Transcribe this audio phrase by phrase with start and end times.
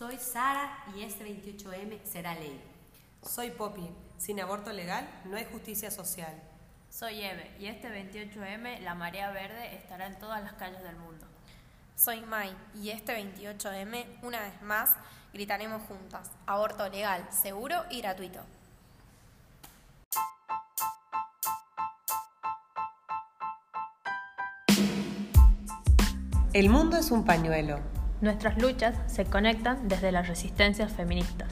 [0.00, 2.58] Soy Sara y este 28M será ley.
[3.22, 3.86] Soy Poppy.
[4.16, 6.32] Sin aborto legal no hay justicia social.
[6.88, 11.26] Soy Eve y este 28M la marea verde estará en todas las calles del mundo.
[11.96, 14.96] Soy Mai y este 28M, una vez más,
[15.34, 16.30] gritaremos juntas.
[16.46, 18.40] Aborto legal, seguro y gratuito.
[26.54, 27.99] El mundo es un pañuelo.
[28.20, 31.48] Nuestras luchas se conectan desde las resistencias feministas.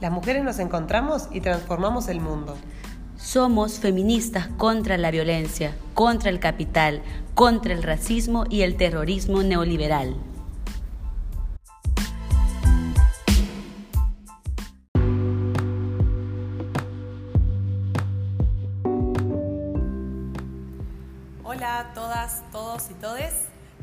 [0.00, 2.56] Las mujeres nos encontramos y transformamos el mundo.
[3.18, 7.02] Somos feministas contra la violencia, contra el capital,
[7.34, 10.16] contra el racismo y el terrorismo neoliberal.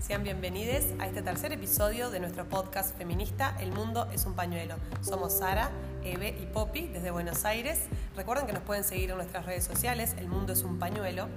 [0.09, 4.73] Sean bienvenidos a este tercer episodio de nuestro podcast feminista El mundo es un pañuelo.
[5.01, 5.69] Somos Sara,
[6.03, 7.81] Eve y Poppy desde Buenos Aires.
[8.17, 11.27] Recuerden que nos pueden seguir en nuestras redes sociales El mundo es un pañuelo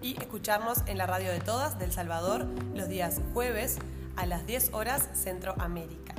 [0.00, 3.78] y escucharnos en la radio de todas del Salvador los días jueves
[4.14, 6.14] a las 10 horas Centroamérica.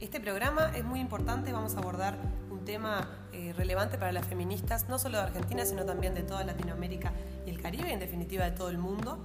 [0.00, 2.16] Este programa es muy importante, vamos a abordar
[2.50, 6.44] un tema eh, relevante para las feministas, no solo de Argentina, sino también de toda
[6.44, 7.12] Latinoamérica
[7.44, 9.18] y el Caribe, en definitiva de todo el mundo.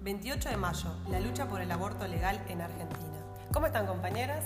[0.00, 3.18] 28 de mayo, la lucha por el aborto legal en Argentina.
[3.52, 4.44] ¿Cómo están compañeras?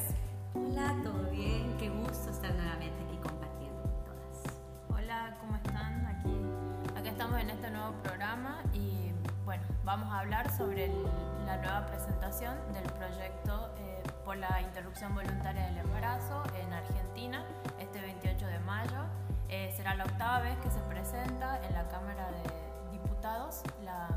[0.54, 1.76] Hola, ¿todo bien?
[1.78, 4.56] Qué gusto estar nuevamente aquí compartiendo con todas.
[4.90, 6.06] Hola, ¿cómo están?
[6.06, 9.12] Aquí, aquí estamos en este nuevo programa y
[9.44, 11.04] bueno, vamos a hablar sobre el-
[11.46, 17.44] la nueva presentación del proyecto eh, por la interrupción voluntaria del embarazo en Argentina
[17.78, 19.04] este 28 de mayo.
[19.48, 24.08] Eh, será la octava vez que se presenta en la Cámara de Diputados la-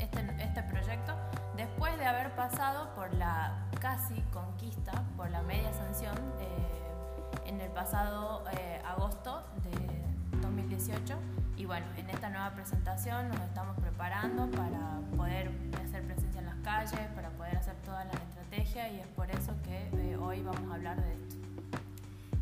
[0.00, 1.14] este, este proyecto
[1.56, 7.70] después de haber pasado por la casi conquista, por la media sanción eh, en el
[7.70, 11.14] pasado eh, agosto de 2018.
[11.56, 15.50] Y bueno, en esta nueva presentación nos estamos preparando para poder
[15.84, 19.52] hacer presencia en las calles, para poder hacer todas las estrategias y es por eso
[19.62, 21.36] que eh, hoy vamos a hablar de esto.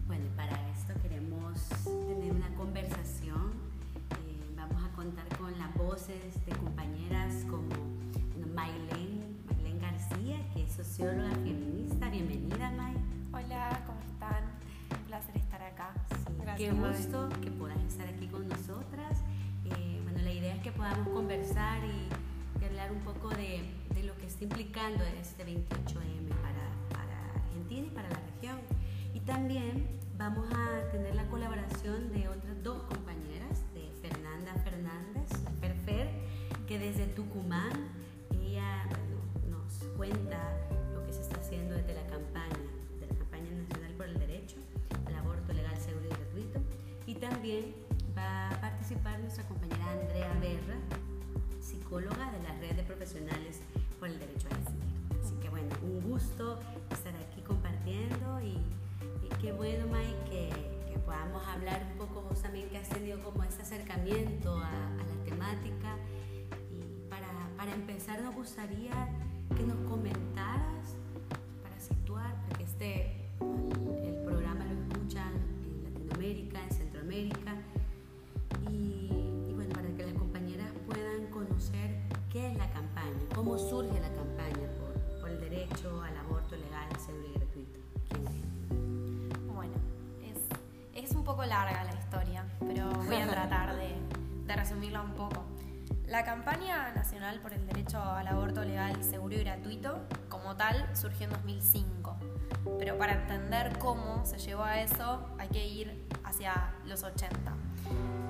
[0.07, 3.68] Bueno, para esto queremos tener una conversación.
[4.99, 7.69] Contar con las voces de compañeras como
[8.53, 12.11] Maylene, Maylene García, que es socióloga feminista.
[12.11, 12.97] Bienvenida, May.
[13.33, 14.43] Hola, ¿cómo están?
[14.91, 15.93] Un placer estar acá.
[16.41, 16.91] Gracias, Qué May.
[16.91, 19.23] gusto que puedas estar aquí con nosotras.
[19.67, 24.03] Eh, bueno, la idea es que podamos conversar y, y hablar un poco de, de
[24.03, 28.59] lo que está implicando este 28M para, para Argentina y para la región.
[29.15, 29.87] Y también
[30.19, 32.83] vamos a tener la colaboración de otras dos
[36.69, 37.73] que desde Tucumán,
[38.31, 40.39] ella bueno, nos cuenta
[40.93, 42.59] lo que se está haciendo desde la campaña,
[43.01, 44.57] de la campaña nacional por el derecho
[45.07, 46.61] al aborto legal, seguro y gratuito.
[47.07, 47.75] Y también
[48.15, 50.77] va a participar nuestra compañera Andrea Berra,
[51.59, 53.61] psicóloga de la red de profesionales
[53.99, 55.25] por el derecho a decidir.
[55.25, 58.59] Así que bueno, un gusto estar aquí compartiendo y,
[59.25, 63.43] y qué bueno, Mike, que, podamos hablar un poco, vos también que has tenido como
[63.43, 65.97] ese acercamiento a, a la temática.
[67.59, 68.93] Para, empezar nos gustaría
[69.57, 70.95] que nos comentaras,
[71.61, 75.33] para situar, para que este, el, programa lo escuchan
[75.65, 77.55] en Latinoamérica, en Centroamérica,
[78.71, 79.11] y,
[79.49, 81.99] y bueno, para que las compañeras puedan conocer
[82.33, 86.89] qué es la campaña, cómo surge la campaña por, por el derecho al aborto legal,
[87.05, 87.81] seguro y gratuito.
[88.09, 89.53] ¿Quién es?
[89.53, 89.75] Bueno,
[90.23, 93.97] es, es un poco larga la historia, pero voy a tratar de,
[94.47, 95.58] de resumirla un poco.
[96.09, 101.27] La campaña nacional por el derecho al aborto legal, seguro y gratuito, como tal, surgió
[101.27, 102.17] en 2005.
[102.79, 107.37] Pero para entender cómo se llegó a eso, hay que ir hacia los 80.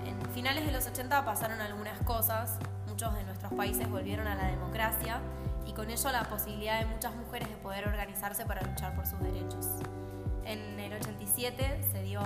[0.04, 2.58] En finales de los 80 pasaron algunas cosas,
[2.88, 5.20] muchos de nuestros países volvieron a la democracia
[5.64, 9.20] y con ello la posibilidad de muchas mujeres de poder organizarse para luchar por sus
[9.20, 9.66] derechos.
[10.42, 12.20] En el 87 se dio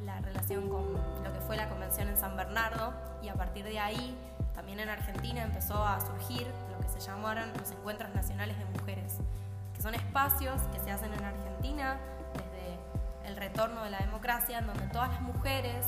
[0.00, 3.78] la relación con lo que fue la convención en San Bernardo y a partir de
[3.78, 4.16] ahí
[4.54, 9.18] también en Argentina empezó a surgir lo que se llamaron los encuentros nacionales de mujeres,
[9.74, 11.98] que son espacios que se hacen en Argentina
[12.34, 15.86] desde el retorno de la democracia en donde todas las mujeres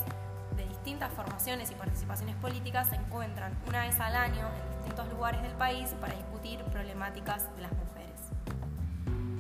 [0.57, 5.43] de distintas formaciones y participaciones políticas se encuentran una vez al año en distintos lugares
[5.43, 7.95] del país para discutir problemáticas de las mujeres.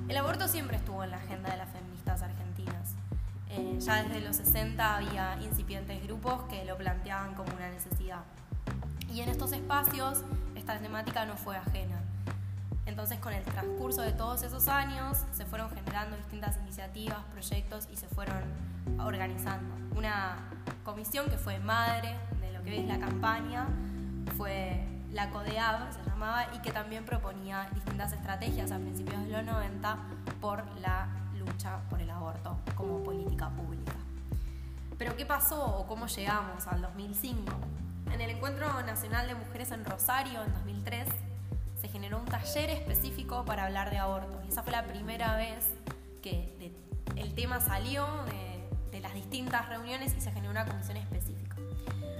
[0.08, 2.94] El aborto siempre estuvo en la agenda de las feministas argentinas.
[3.50, 8.22] Eh, ya desde los 60 había incipientes grupos que lo planteaban como una necesidad.
[9.14, 10.24] Y en estos espacios
[10.56, 12.02] esta temática no fue ajena.
[12.84, 17.88] En Entonces con el transcurso de todos esos años se fueron generando distintas iniciativas, proyectos
[17.92, 18.42] y se fueron
[18.98, 19.72] organizando.
[19.96, 20.36] Una
[20.84, 23.68] comisión que fue madre de lo que es la campaña
[24.36, 29.44] fue la CODEAB, se llamaba, y que también proponía distintas estrategias a principios de los
[29.44, 29.96] 90
[30.40, 31.06] por la
[31.38, 33.92] lucha por el aborto como política pública.
[34.98, 37.52] Pero ¿qué pasó o cómo llegamos al 2005?
[38.14, 41.08] En el Encuentro Nacional de Mujeres en Rosario en 2003
[41.80, 45.66] se generó un taller específico para hablar de aborto y esa fue la primera vez
[46.22, 46.72] que
[47.16, 48.06] el tema salió
[48.92, 51.56] de, las distintas reuniones y se generó una comisión específica.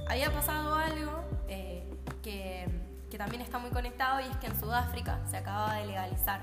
[0.08, 1.88] Había pasado algo eh,
[2.24, 2.66] que,
[3.08, 6.40] que también está muy conectado y es que en Sudáfrica se acababa de legalizar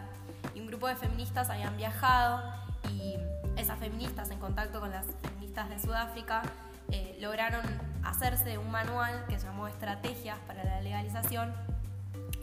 [0.56, 2.42] y un grupo de feministas habían viajado
[2.90, 3.18] y
[3.58, 6.42] esas feministas en contacto con las feministas de Sudáfrica
[6.90, 11.54] eh, lograron hacerse un manual que llamó Estrategias para la Legalización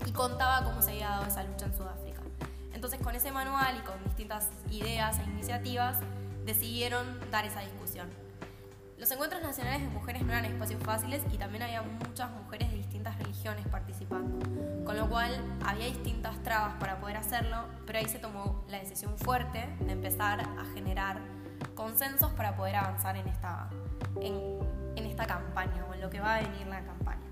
[0.07, 2.21] y contaba cómo se había dado esa lucha en Sudáfrica.
[2.73, 5.99] Entonces con ese manual y con distintas ideas e iniciativas
[6.45, 8.09] decidieron dar esa discusión.
[8.99, 12.79] Los encuentros nacionales de mujeres no eran espacios fáciles y también había muchas mujeres de
[12.79, 14.39] distintas religiones participando,
[14.85, 19.17] con lo cual había distintas trabas para poder hacerlo, pero ahí se tomó la decisión
[19.17, 21.21] fuerte de empezar a generar
[21.77, 23.69] consensos para poder avanzar en esta,
[24.21, 24.59] en,
[24.99, 27.23] en esta campaña o en lo que va a venir la campaña.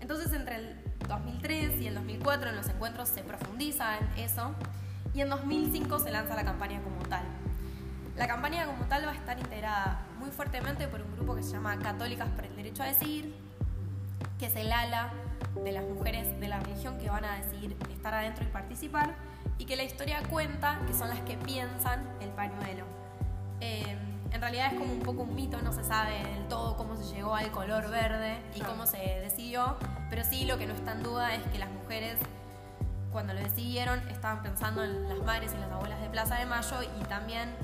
[0.00, 0.76] Entonces entre el
[1.06, 4.54] 2003 y el 2004 en los encuentros se profundiza en eso
[5.14, 7.24] y en 2005 se lanza la campaña como tal.
[8.16, 11.52] La campaña como tal va a estar integrada muy fuertemente por un grupo que se
[11.52, 13.34] llama Católicas por el Derecho a Decidir,
[14.38, 15.12] que es el ala
[15.62, 19.14] de las mujeres de la religión que van a decidir estar adentro y participar,
[19.58, 22.84] y que la historia cuenta que son las que piensan el pañuelo.
[23.60, 23.96] Eh,
[24.32, 27.04] en realidad es como un poco un mito, no se sabe del todo cómo se
[27.14, 29.76] llegó al color verde y cómo se decidió,
[30.10, 32.16] pero sí lo que no está en duda es que las mujeres
[33.12, 36.82] cuando lo decidieron estaban pensando en las madres y las abuelas de Plaza de Mayo
[36.82, 37.54] y también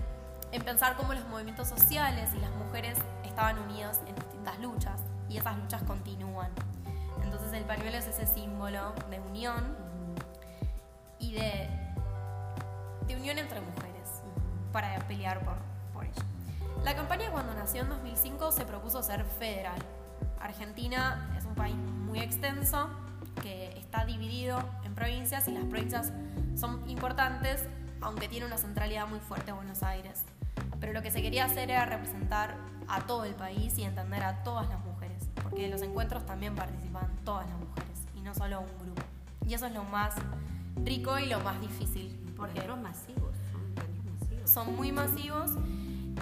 [0.53, 5.37] en pensar cómo los movimientos sociales y las mujeres estaban unidas en distintas luchas y
[5.37, 6.51] esas luchas continúan.
[7.23, 9.77] Entonces el pañuelo es ese símbolo de unión
[11.19, 11.69] y de,
[13.07, 14.23] de unión entre mujeres
[14.73, 15.57] para pelear por,
[15.93, 16.34] por ello.
[16.85, 19.79] La campaña cuando nació en 2005 se propuso ser federal.
[20.39, 22.91] Argentina es un país muy extenso
[23.41, 26.13] que está dividido en provincias y las provincias
[26.55, 27.65] son importantes,
[28.03, 30.25] aunque tiene una centralidad muy fuerte Buenos Aires.
[30.79, 32.55] Pero lo que se quería hacer era representar
[32.87, 36.55] a todo el país y entender a todas las mujeres, porque en los encuentros también
[36.55, 39.03] participan todas las mujeres y no solo un grupo.
[39.47, 40.17] Y eso es lo más
[40.85, 42.21] rico y lo más difícil.
[42.37, 44.51] Porque los masivos, son masivos.
[44.51, 45.53] Son muy masivos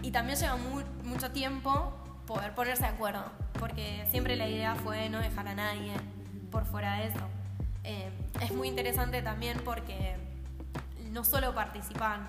[0.03, 0.57] y también lleva
[1.05, 1.95] mucho tiempo
[2.27, 3.25] poder ponerse de acuerdo,
[3.59, 5.95] porque siempre la idea fue no dejar a nadie
[6.51, 7.29] por fuera de eso.
[7.85, 8.11] Eh,
[8.41, 10.17] es muy interesante también porque
[11.11, 12.29] no solo participan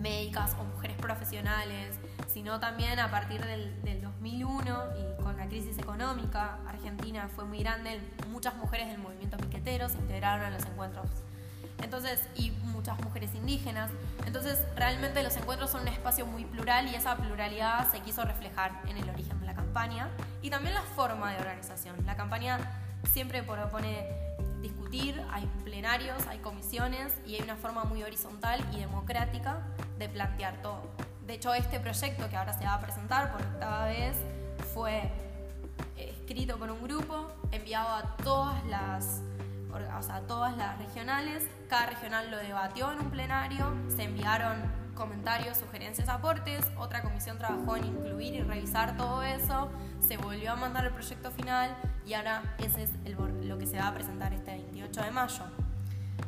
[0.00, 5.78] médicas o mujeres profesionales, sino también a partir del, del, 2001 y con la crisis
[5.78, 11.06] económica, Argentina fue muy grande, muchas mujeres del movimiento piquetero se integraron a los encuentros
[11.82, 13.90] entonces, y muchas mujeres indígenas.
[14.26, 18.80] Entonces, realmente los encuentros son un espacio muy plural y esa pluralidad se quiso reflejar
[18.88, 20.08] en el origen de la campaña
[20.42, 21.96] y también la forma de organización.
[22.06, 22.58] La campaña
[23.12, 24.06] siempre propone
[24.60, 29.62] discutir, hay plenarios, hay comisiones y hay una forma muy horizontal y democrática
[29.98, 30.82] de plantear todo.
[31.26, 34.16] De hecho, este proyecto que ahora se va a presentar por octava vez
[34.72, 35.10] fue
[35.96, 39.20] eh, escrito por un grupo, enviado a todas las
[39.98, 44.56] o sea, todas las regionales, cada regional lo debatió en un plenario, se enviaron
[44.94, 49.68] comentarios, sugerencias, aportes, otra comisión trabajó en incluir y revisar todo eso,
[50.00, 52.90] se volvió a mandar el proyecto final y ahora ese es
[53.44, 55.42] lo que se va a presentar este 28 de mayo.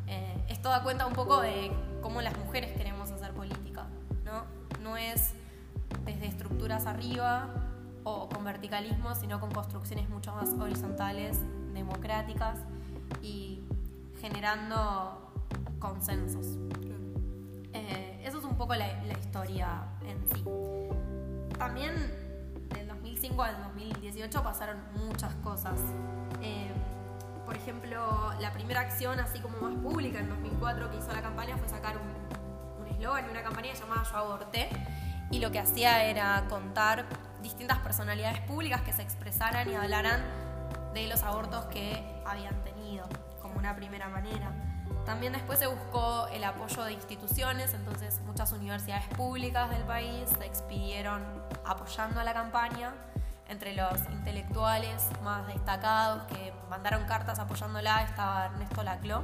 [0.06, 3.86] Eh, esto da cuenta un poco de cómo las mujeres queremos hacer política,
[4.24, 4.44] ¿no?
[4.82, 5.32] No es
[6.04, 7.48] desde estructuras arriba
[8.04, 11.38] o con verticalismo, sino con construcciones mucho más horizontales,
[11.72, 12.58] democráticas
[13.22, 13.62] y
[14.20, 15.27] generando
[15.78, 16.46] consensos.
[17.72, 20.44] Eh, eso es un poco la, historia en sí.
[21.58, 21.94] También
[22.74, 25.78] del 2005 al 2018 pasaron muchas cosas.
[26.42, 26.70] Eh,
[27.44, 31.56] por ejemplo, la primera acción, así como más pública, en 2004 que hizo la campaña
[31.56, 34.68] fue sacar un eslogan y una campaña llamada Yo Aborté.
[35.30, 37.06] Y lo que hacía era contar
[37.42, 40.22] distintas personalidades públicas que se expresaran y hablaran
[40.94, 43.06] de los abortos que habían tenido,
[43.40, 44.67] como una primera manera.
[45.08, 50.44] También después se buscó el apoyo de instituciones, entonces muchas universidades públicas del país se
[50.44, 51.22] expidieron
[51.64, 52.92] apoyando a la campaña.
[53.48, 59.22] Entre los intelectuales más destacados que mandaron cartas apoyándola estaba Ernesto Laclau.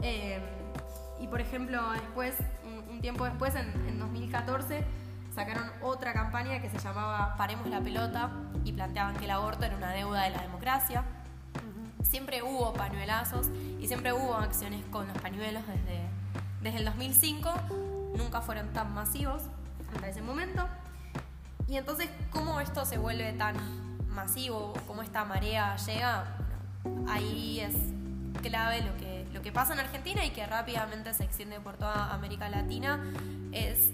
[0.00, 0.40] Eh,
[1.20, 4.86] y por ejemplo, después, un, tiempo después, en, en 2014,
[5.34, 8.30] sacaron otra campaña que se llamaba Paremos la pelota
[8.64, 11.04] y planteaban que el aborto era una deuda de la democracia.
[12.02, 13.48] Siempre hubo pañuelazos
[13.80, 16.00] y siempre hubo acciones con los pañuelos desde,
[16.62, 17.52] desde el 2005.
[18.16, 19.42] Nunca fueron tan masivos
[19.94, 20.66] hasta ese momento.
[21.68, 23.56] Y entonces, ¿cómo esto se vuelve tan
[24.08, 24.74] masivo?
[24.86, 26.36] ¿Cómo esta marea llega?
[27.08, 27.74] ahí es
[28.42, 32.12] clave lo que, lo que pasa en Argentina y que rápidamente se extiende por toda
[32.12, 33.02] América Latina.
[33.52, 33.90] Es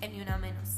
[0.00, 0.68] en Ni Una Menos.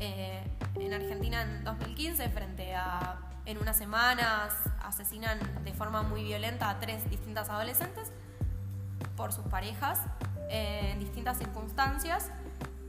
[0.00, 0.42] Eh,
[0.76, 3.16] en Argentina en 2015, frente a
[3.48, 4.52] en unas semanas,
[4.82, 8.12] asesinan de forma muy violenta a tres distintas adolescentes
[9.16, 10.00] por sus parejas
[10.50, 12.30] eh, en distintas circunstancias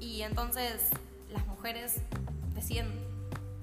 [0.02, 0.90] y entonces
[1.30, 2.02] las mujeres
[2.54, 2.94] deciden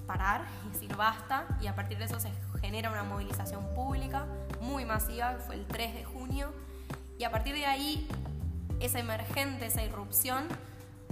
[0.07, 4.25] parar y decir basta y a partir de eso se genera una movilización pública
[4.59, 6.51] muy masiva, que fue el 3 de junio,
[7.19, 8.07] y a partir de ahí
[8.79, 10.47] esa emergente, esa irrupción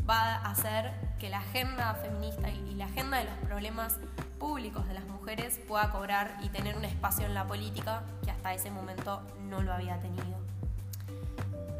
[0.07, 3.99] va a hacer que la agenda feminista y la agenda de los problemas
[4.39, 8.53] públicos de las mujeres pueda cobrar y tener un espacio en la política que hasta
[8.53, 10.37] ese momento no lo había tenido.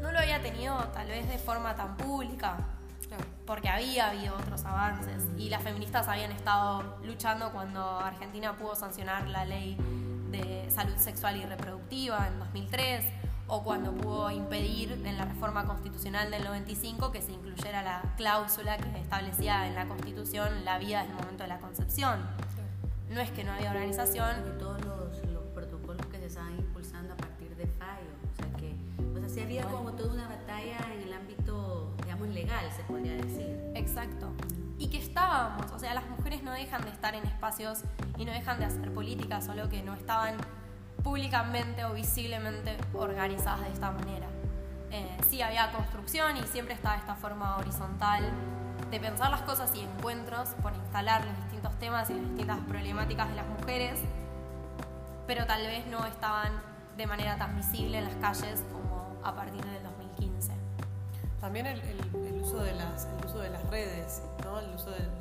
[0.00, 2.56] No lo había tenido tal vez de forma tan pública,
[3.46, 9.28] porque había habido otros avances y las feministas habían estado luchando cuando Argentina pudo sancionar
[9.28, 9.76] la ley
[10.30, 13.04] de salud sexual y reproductiva en 2003
[13.48, 18.76] o cuando pudo impedir en la reforma constitucional del 95 que se incluyera la cláusula
[18.76, 22.20] que establecía en la Constitución la vida desde el momento de la concepción.
[23.08, 24.36] No es que no había organización.
[24.48, 28.10] Y todos los, los, protocolos que se estaban impulsando a partir de fallo.
[28.30, 28.74] O sea que,
[29.16, 33.14] o sea, sí había como toda una batalla en el ámbito, digamos, legal, se podría
[33.14, 33.58] decir.
[33.74, 34.32] Exacto.
[34.78, 37.84] Y que estábamos, o sea, las mujeres no dejan de estar en espacios
[38.18, 40.36] y no dejan de hacer política, solo que no estaban
[41.06, 44.26] públicamente o visiblemente organizadas de esta manera.
[44.90, 48.28] Eh, sí había construcción y siempre estaba esta forma horizontal
[48.90, 53.28] de pensar las cosas y encuentros por instalar los distintos temas y las distintas problemáticas
[53.28, 54.00] de las mujeres,
[55.28, 56.50] pero tal vez no estaban
[56.96, 60.54] de manera tan visible en las calles como a partir del 2015.
[61.40, 61.80] También el,
[62.42, 64.58] uso, de las, de redes, ¿no?
[64.58, 65.20] el uso de, las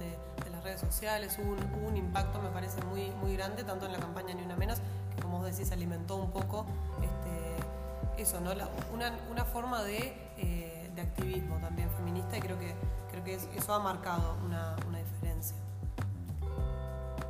[0.65, 4.33] redes sociales, hubo un, un, impacto, me parece, muy, muy grande, tanto en la campaña
[4.33, 4.79] Ni Una Menos,
[5.21, 6.65] como vos decís, alimentó un poco
[7.01, 8.51] este, eso, ¿no?
[8.91, 12.73] una, una, forma de, eh, de, activismo también feminista y creo que,
[13.11, 15.55] creo que eso ha marcado una, una diferencia.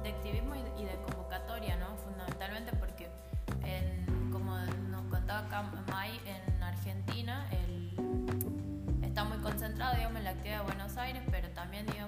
[0.01, 1.87] De activismo y de, convocatoria, ¿no?
[1.97, 3.09] Fundamentalmente porque,
[4.31, 4.57] como
[4.89, 7.75] nos contaba acá May, en Argentina el,
[9.01, 12.04] está muy concentrado digamos, en la actividad de Buenos Aires, pero también digamos,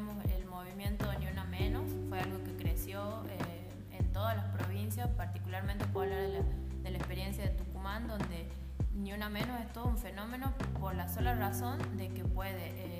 [4.98, 6.44] las provincias, particularmente puedo hablar
[6.84, 8.50] de la, experiencia de Tucumán, donde
[8.94, 13.00] ni una menos es todo un fenómeno por la sola razón de que puede eh,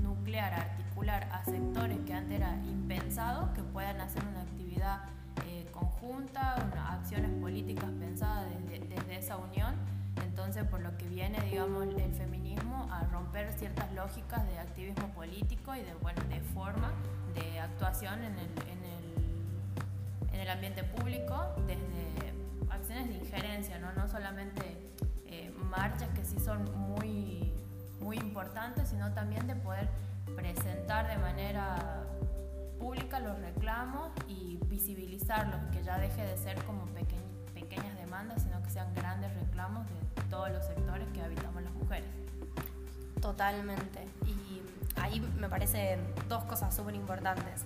[0.00, 5.00] nuclear, articular a sectores que antes era impensado que puedan hacer una actividad
[5.46, 6.54] eh, conjunta,
[6.92, 9.74] acciones políticas pensadas desde, esa unión.
[10.22, 15.74] Entonces, por lo que viene, digamos, el feminismo a romper ciertas lógicas de activismo político
[15.74, 16.92] y de, bueno, de forma
[17.34, 18.93] de actuación en el en el
[20.54, 22.32] ambiente público, desde
[22.70, 24.60] acciones de injerencia, no, no solamente
[25.26, 27.52] eh, marchas que sí son muy,
[28.00, 29.88] muy importantes, sino también de poder
[30.36, 32.04] presentar de manera
[32.78, 36.84] pública los reclamos y visibilizarlos, que ya deje de ser como
[37.54, 42.08] pequeñas demandas, sino que sean grandes reclamos de todos los sectores que habitamos las mujeres.
[43.20, 44.06] Totalmente.
[44.26, 44.62] Y
[45.00, 47.64] ahí me parecen dos cosas súper importantes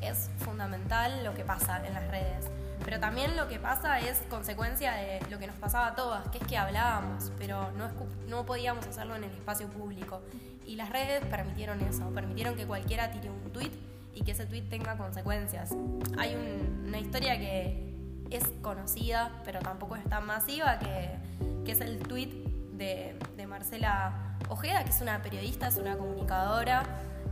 [0.00, 2.46] es fundamental lo que pasa en las redes.
[2.84, 6.38] Pero también lo que pasa es consecuencia de lo que nos pasaba a todas, que
[6.38, 7.90] es que hablábamos, pero no,
[8.28, 10.22] no podíamos hacerlo en el espacio público.
[10.64, 13.72] Y las redes permitieron eso, permitieron que cualquiera tire un tweet
[14.14, 15.74] y que ese tweet tenga consecuencias.
[16.18, 17.94] Hay una historia que
[18.30, 21.10] es conocida, pero tampoco es tan masiva, que,
[21.64, 22.30] que es el tweet
[22.72, 26.84] de, de Marcela Ojeda, que es una periodista, es una comunicadora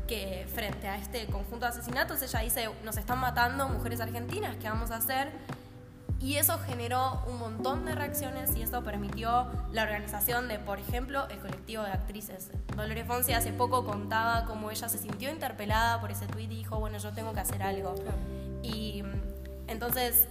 [0.06, 4.68] que frente a este conjunto de asesinatos ella dice, nos están matando mujeres argentinas, ¿qué
[4.68, 5.32] vamos a hacer?
[6.20, 11.28] Y eso generó un montón de reacciones y eso permitió la organización de, por ejemplo,
[11.28, 12.50] el colectivo de actrices.
[12.74, 16.80] Dolores Fonsi hace poco contaba cómo ella se sintió interpelada por ese tweet y dijo,
[16.80, 17.94] bueno, yo tengo que hacer algo.
[18.62, 19.04] Y
[19.66, 20.26] entonces,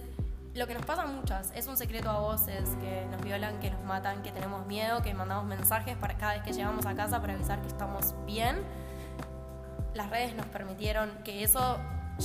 [0.54, 3.70] lo que nos pasa a muchas es un secreto a voces, que nos violan, que
[3.70, 7.20] nos matan, que tenemos miedo, que mandamos mensajes para cada vez que llegamos a casa
[7.20, 8.64] para avisar que estamos bien
[9.96, 11.78] las redes nos permitieron que eso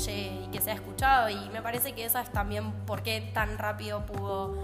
[0.06, 3.58] llegue y que sea escuchado y me parece que esa es también por qué tan
[3.58, 4.56] rápido pudo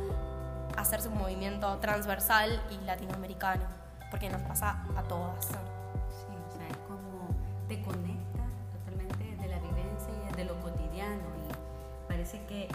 [0.78, 3.64] hacerse un movimiento transversal y latinoamericano,
[4.12, 5.46] porque nos pasa a todas.
[5.46, 7.28] Sí, o sea, es como
[7.68, 12.68] te conecta totalmente de la vivencia y de lo cotidiano y parece que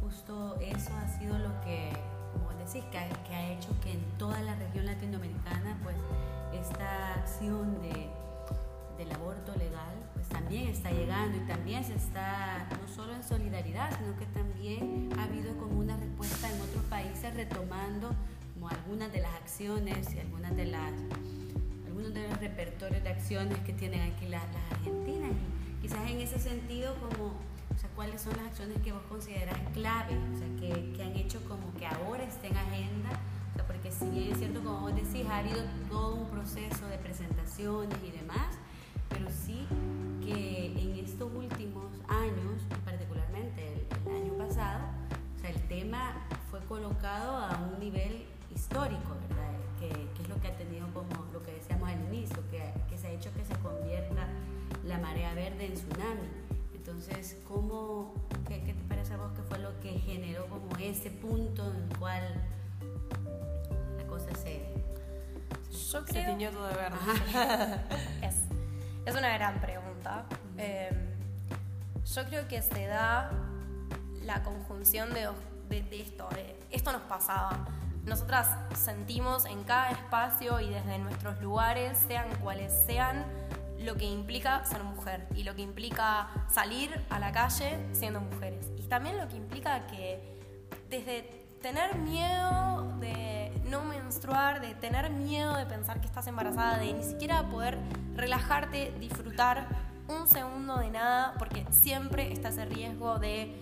[0.00, 1.92] justo eso ha sido lo que,
[2.32, 5.96] como decís, que ha, que ha hecho que en toda la región latinoamericana pues
[6.52, 8.08] esta acción de,
[8.98, 13.96] del aborto legal pues también está llegando y también se está no solo en solidaridad,
[13.96, 18.10] sino que también ha habido como una respuesta en otros países retomando
[18.54, 20.92] como algunas de las acciones y algunas de las
[21.86, 25.30] algunos de los repertorios de acciones que tienen aquí las, argentinas.
[25.78, 27.26] Y quizás en ese sentido como
[27.74, 31.14] o sea, cuáles son las acciones que vos considerás clave, o sea, que, que han
[31.14, 33.10] hecho como que ahora esté en agenda.
[33.66, 37.98] Porque si bien es cierto, como vos decís, ha habido todo un proceso de presentaciones
[38.02, 38.57] y demás,
[61.08, 62.22] ese punto en el cual
[63.96, 64.68] la cosa se...
[65.70, 66.36] Yo Se creo...
[66.36, 66.96] tiñó todo de verde.
[68.22, 68.34] es,
[69.06, 70.24] es una gran pregunta.
[70.56, 70.90] Eh,
[72.04, 73.30] yo creo que se da
[74.22, 75.28] la conjunción de,
[75.68, 76.28] de, de esto.
[76.34, 77.66] de esto nos pasaba.
[78.04, 83.24] Nosotras sentimos en cada espacio y desde nuestros lugares, sean cuales sean,
[83.78, 88.66] lo que implica ser mujer y lo que implica salir a la calle siendo mujeres.
[88.76, 90.37] Y también lo que implica que
[90.88, 91.22] desde
[91.60, 97.02] tener miedo de no menstruar, de tener miedo de pensar que estás embarazada, de ni
[97.02, 97.78] siquiera poder
[98.14, 99.66] relajarte, disfrutar
[100.08, 103.54] un segundo de nada, porque siempre está ese riesgo de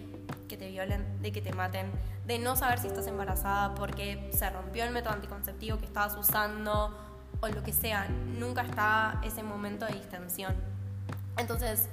[0.48, 1.90] que te violen, de que te maten,
[2.26, 6.96] de no saber si estás embarazada porque se rompió el método anticonceptivo que estabas usando
[7.40, 8.08] o lo que sea.
[8.08, 10.75] Nunca está ese momento de distensión.
[11.36, 11.88] Entonces,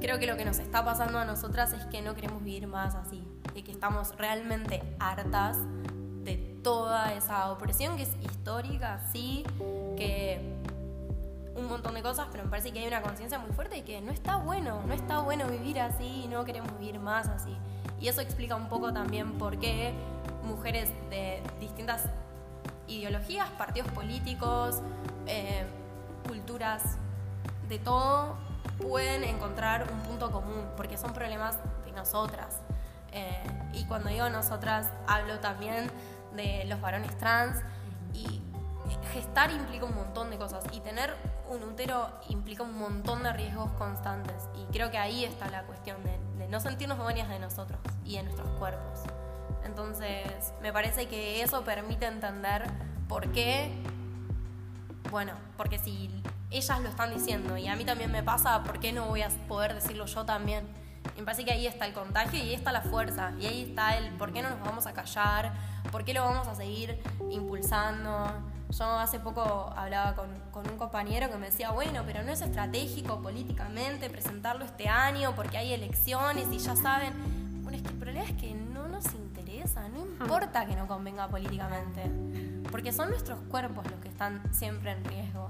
[0.00, 2.94] creo que lo que nos está pasando a nosotras es que no queremos vivir más
[2.94, 5.58] así, y que estamos realmente hartas
[6.24, 9.44] de toda esa opresión que es histórica, sí,
[9.96, 10.40] que
[11.54, 14.00] un montón de cosas, pero me parece que hay una conciencia muy fuerte de que
[14.00, 17.54] no está bueno, no está bueno vivir así y no queremos vivir más así.
[18.00, 19.92] Y eso explica un poco también por qué
[20.44, 22.04] mujeres de distintas
[22.88, 24.80] ideologías, partidos políticos,
[25.26, 25.64] eh,
[26.26, 26.96] culturas,
[27.68, 28.36] de todo,
[28.82, 32.60] pueden encontrar un punto común, porque son problemas de nosotras.
[33.12, 35.90] Eh, y cuando digo nosotras, hablo también
[36.34, 37.58] de los varones trans
[38.12, 38.42] y
[39.12, 41.14] gestar implica un montón de cosas y tener
[41.48, 46.02] un útero implica un montón de riesgos constantes y creo que ahí está la cuestión
[46.04, 49.00] de, de no sentirnos dueñas de nosotros y de nuestros cuerpos.
[49.64, 52.64] Entonces, me parece que eso permite entender
[53.08, 53.70] por qué,
[55.10, 58.92] bueno, porque si ellas lo están diciendo y a mí también me pasa, ¿por qué
[58.92, 60.66] no voy a poder decirlo yo también?
[61.16, 63.62] Y me parece que ahí está el contagio y ahí está la fuerza y ahí
[63.62, 65.52] está el por qué no nos vamos a callar,
[65.90, 68.26] por qué lo vamos a seguir impulsando.
[68.70, 72.40] Yo hace poco hablaba con, con, un compañero que me decía, bueno, pero no es
[72.40, 77.12] estratégico políticamente presentarlo este año porque hay elecciones y ya saben.
[77.62, 81.28] Bueno, es que el problema es que no nos interesa, no importa que no convenga
[81.28, 82.10] políticamente,
[82.70, 85.48] porque son nuestros cuerpos los que están siempre en riesgo.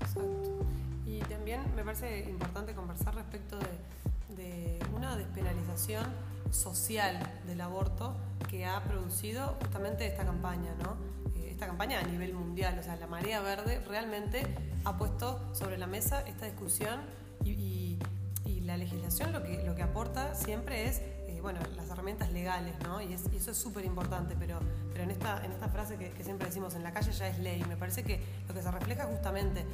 [0.00, 0.66] Exacto.
[1.06, 6.04] Y también me parece importante conversar respecto de, una despenalización
[6.50, 8.16] social del aborto
[8.48, 10.96] que ha producido justamente esta campaña, ¿no?
[11.46, 14.42] esta campaña a nivel mundial, o sea, la Marea Verde realmente
[14.84, 17.00] ha puesto sobre la mesa esta discusión
[17.44, 17.98] y, y,
[18.44, 21.02] y la legislación lo que, lo que aporta siempre es,
[21.40, 23.00] bueno, las herramientas legales, ¿no?
[23.00, 24.58] Y, es, y eso es súper importante, pero,
[24.92, 27.62] pero en, esta, en esta frase que, siempre decimos, en la calle ya es ley,
[27.68, 29.64] me parece que lo que se refleja justamente,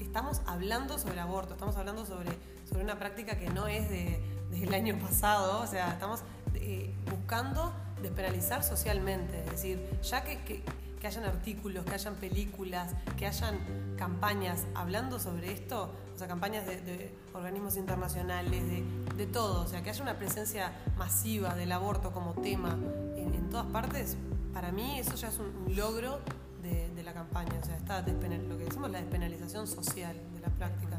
[0.00, 2.30] estamos hablando sobre aborto, estamos hablando sobre,
[2.68, 6.22] sobre una práctica que no es de, del año pasado, o sea, estamos
[6.54, 10.62] eh, buscando despenalizar socialmente, es decir, ya que
[11.04, 13.58] que hayan artículos, que hayan películas, que hayan
[13.98, 18.82] campañas hablando sobre esto, o sea, campañas de, de organismos internacionales, de,
[19.14, 22.78] de, todo, o sea, que haya una presencia masiva del aborto como tema
[23.18, 24.16] en, en todas partes,
[24.54, 26.20] para mí eso ya es un, un logro
[26.62, 30.40] de, de, la campaña, o sea, está despenal, lo que decimos la despenalización social de
[30.40, 30.98] la práctica.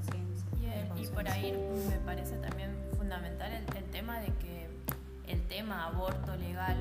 [0.61, 1.51] Y, el, y por ahí
[1.89, 4.69] me parece también fundamental el, el tema de que
[5.27, 6.77] el tema aborto legal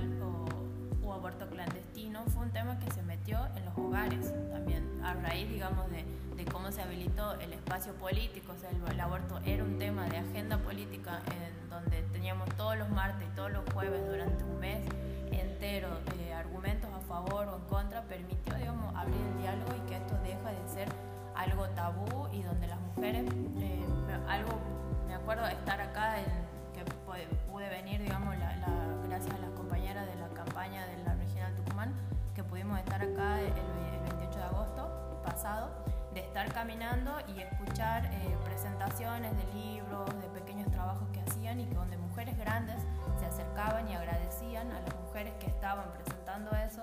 [1.14, 5.90] aborto clandestino fue un tema que se metió en los hogares también, a raíz, digamos,
[5.90, 6.04] de,
[6.36, 10.06] de cómo se habilitó el espacio político, o sea, el, el, aborto era un tema
[10.08, 14.58] de agenda política en donde teníamos todos los martes y todos los jueves durante un
[14.60, 14.80] mes
[15.30, 19.96] entero de argumentos a favor o en contra, permitió, digamos, abrir el diálogo y que
[19.96, 20.88] esto deja de ser
[21.34, 23.24] algo tabú y donde las mujeres,
[23.58, 23.84] eh,
[24.28, 24.50] algo,
[25.06, 26.16] me acuerdo estar acá,
[26.74, 26.84] que
[27.50, 28.34] pude venir, digamos,
[29.08, 29.53] gracias a las
[32.74, 33.52] pudimos estar acá el,
[34.18, 35.70] 28 de agosto pasado,
[36.12, 41.66] de estar caminando y escuchar eh, presentaciones de libros, de pequeños trabajos que hacían y
[41.66, 42.76] que donde mujeres grandes
[43.18, 46.82] se acercaban y agradecían a las mujeres que estaban presentando eso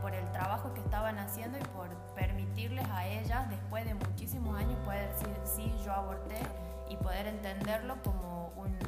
[0.00, 4.78] por el trabajo que estaban haciendo y por permitirles a ellas, después de muchísimos años,
[4.84, 6.38] poder decir, sí, yo aborté
[6.88, 8.78] y poder entenderlo como, un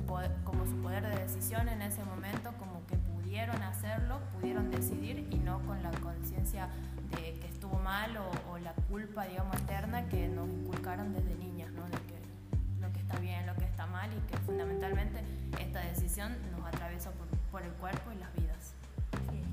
[0.45, 2.97] como su poder de decisión en ese momento, como que
[3.31, 6.69] pudieron hacerlo, pudieron decidir y no con la conciencia
[7.13, 11.85] de que estuvo mal o, la culpa, digamos, eterna que nos inculcaron desde niñas, ¿no?
[11.85, 12.19] De que
[12.81, 15.23] lo que está bien, lo que está mal y que fundamentalmente
[15.61, 18.75] esta decisión nos atraviesa por, por el cuerpo y las vidas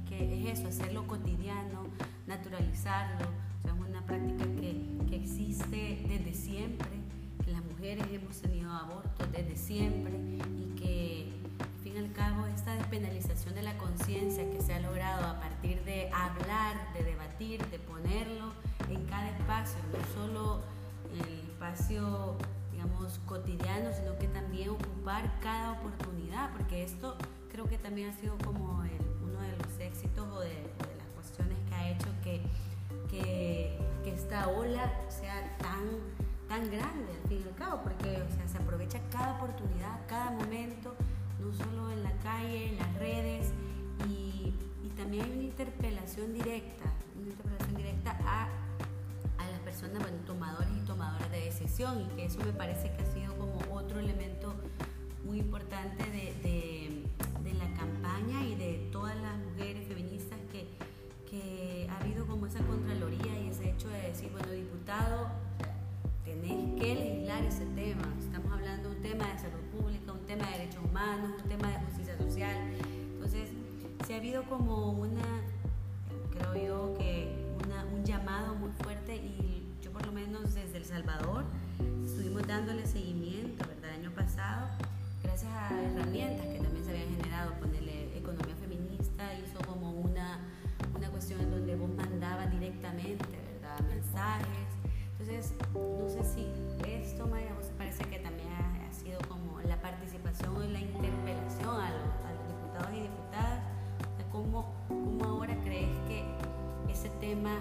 [0.09, 1.85] que es eso, hacerlo cotidiano,
[2.25, 3.27] naturalizarlo.
[3.27, 6.89] O sea, es una práctica que, que existe desde siempre,
[7.45, 10.13] que las mujeres hemos tenido abortos desde siempre
[10.57, 11.16] y que,
[13.77, 18.53] de conciencia que se ha logrado a partir de hablar, de debatir, de ponerlo
[18.89, 20.61] en cada espacio, no solo
[21.13, 22.37] el espacio
[22.71, 27.15] digamos, cotidiano, sino que también ocupar cada oportunidad, porque esto
[27.51, 29.07] creo que también ha sido como el
[29.57, 30.53] los éxitos o de,
[30.97, 32.41] las cuestiones que ha hecho que,
[33.09, 35.85] que, esta ola sea tan,
[36.47, 40.31] tan grande al fin y al cabo, porque o sea, se aprovecha cada oportunidad, cada
[40.31, 40.95] momento,
[41.39, 43.53] no solo en la calle, en las redes,
[44.97, 48.49] también hay una interpelación directa, una interpelación directa a,
[49.37, 53.03] a las personas, bueno, tomadores y tomadoras de decisión, y que eso me parece que
[53.03, 54.55] ha sido como otro elemento
[55.23, 57.03] muy importante de, de,
[57.53, 60.67] la campaña y de todas las mujeres feministas que,
[61.29, 65.31] que ha habido como esa contraloría y ese hecho de decir, bueno, diputado,
[66.23, 68.13] tenés que legislar ese tema.
[68.19, 71.69] Estamos hablando de un tema de salud pública, un tema de derechos humanos, un tema
[71.69, 72.57] de justicia social.
[73.13, 73.49] Entonces,
[74.05, 75.41] se ha habido como una,
[76.31, 77.33] creo yo, que
[77.65, 81.43] una, un llamado muy fuerte y yo por lo menos desde El Salvador
[82.05, 83.95] estuvimos dándole seguimiento, ¿verdad?
[83.95, 84.69] El año pasado,
[85.23, 88.57] gracias a herramientas que también se habían generado, ponerle economía
[89.43, 90.39] hizo como una,
[90.95, 93.79] una cuestión en donde vos mandabas directamente, ¿verdad?
[93.87, 94.47] Mensajes.
[95.19, 96.47] Entonces, no sé si
[96.87, 101.96] esto, vos parece que también ha, sido como la participación y la interpelación a los,
[107.27, 107.57] tema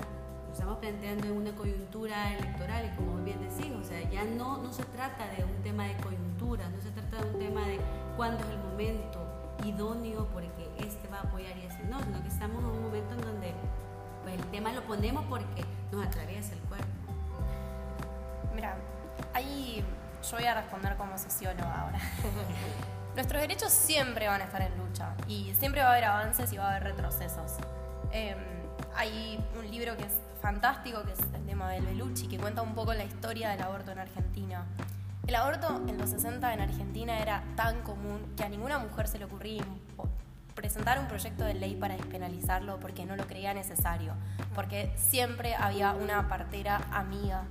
[0.46, 4.58] lo estamos planteando en una coyuntura electoral y como bien decís, o sea, ya no,
[4.58, 7.80] no se trata de un tema de coyuntura, no se trata de un tema de
[8.16, 9.18] cuándo es el momento
[9.64, 13.14] idóneo porque este va a apoyar y ese no, sino que estamos en un momento
[13.14, 13.54] en donde
[14.22, 16.86] pues, el tema lo ponemos porque nos atraviesa el cuerpo.
[18.54, 18.76] Mira,
[19.34, 19.84] ahí
[20.22, 21.98] yo voy a responder como socióloga ahora.
[23.16, 26.56] Nuestros derechos siempre van a estar en lucha y siempre va a haber avances y
[26.56, 27.56] va a haber retrocesos.
[28.12, 28.65] Em,
[28.96, 32.74] hay un libro que es fantástico, que es el de Mabel Bellucci, que cuenta un
[32.74, 34.64] poco la historia del aborto en Argentina.
[35.26, 39.18] El aborto en los 60 en Argentina era tan común que a ninguna mujer se
[39.18, 39.64] le ocurría
[40.54, 44.14] presentar un proyecto de ley para despenalizarlo porque no lo creía necesario,
[44.54, 47.44] porque siempre había una partera amiga,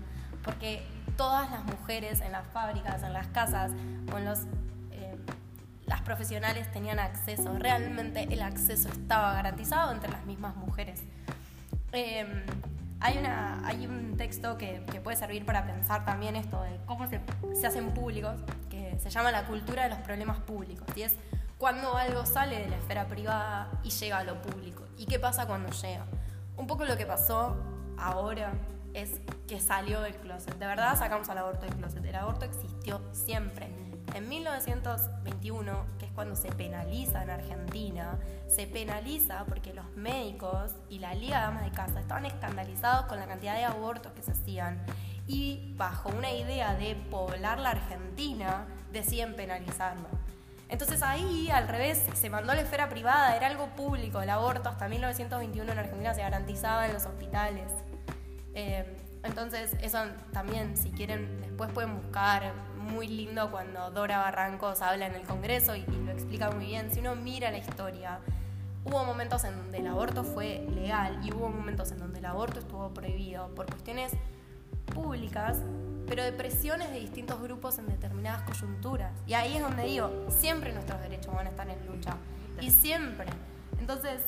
[0.44, 0.86] porque
[1.16, 4.40] todas las mujeres en las fábricas, en las casas en los
[5.88, 11.02] las profesionales tenían acceso, realmente el acceso estaba garantizado entre las mismas mujeres.
[11.92, 12.44] Em,
[13.00, 17.22] hay, una, hay un texto que, puede servir para pensar también esto de cómo se,
[17.54, 21.16] se, hacen públicos, que se llama la cultura de los problemas públicos, y es
[21.58, 24.84] cuando algo sale de la esfera privada y llega a lo público.
[24.98, 26.06] ¿Y qué pasa cuando llega?
[26.58, 27.58] Un poco lo que pasó
[27.98, 28.54] ahora
[28.94, 30.58] es que salió del closet.
[30.58, 32.04] De verdad sacamos al aborto del closet.
[32.04, 33.70] El aborto existió siempre.
[34.14, 41.00] En 1921, que es cuando se penaliza en Argentina, se penaliza porque los médicos y
[41.00, 44.32] la Liga de Damas de Casa estaban escandalizados con la cantidad de abortos que se
[44.32, 44.82] hacían
[45.28, 50.08] y bajo una idea de poblar la Argentina deciden penalizarlo.
[50.70, 54.70] Entonces ahí, al revés, se mandó a la esfera privada, era algo público, el aborto
[54.70, 57.72] hasta 1921 en Argentina se garantizaba en los hospitales.
[58.54, 60.00] Eh, entonces, eso
[60.32, 62.54] también, si quieren, después pueden buscar
[62.86, 66.92] muy lindo cuando Dora Barrancos habla en el Congreso y, lo explica muy bien.
[66.92, 68.20] Si uno mira la historia,
[68.86, 72.60] hubo momentos en donde el aborto fue legal y hubo momentos en donde el aborto
[72.60, 74.14] estuvo prohibido por cuestiones
[74.94, 75.58] públicas,
[76.08, 79.12] pero de presiones de distintos grupos en determinadas coyunturas.
[79.28, 82.16] Y ahí es donde digo, siempre nuestros derechos van a estar en lucha.
[82.62, 83.28] Y siempre.
[83.80, 84.22] Entonces,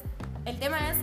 [0.45, 0.97] El tema es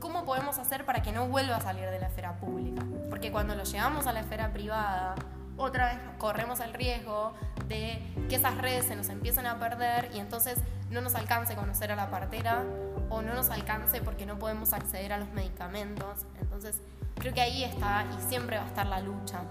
[0.00, 2.82] cómo podemos hacer para que no vuelva a salir de la esfera pública.
[3.10, 5.14] Porque cuando lo llevamos a la esfera privada,
[5.56, 7.34] otra vez corremos el riesgo
[7.68, 10.58] de que esas redes se nos empiecen a perder y entonces
[10.90, 12.62] no nos alcance conocer a la partera
[13.10, 16.26] o no nos alcance porque no podemos acceder a los medicamentos.
[16.40, 16.80] Entonces,
[17.16, 19.42] creo que ahí está y siempre va a estar la lucha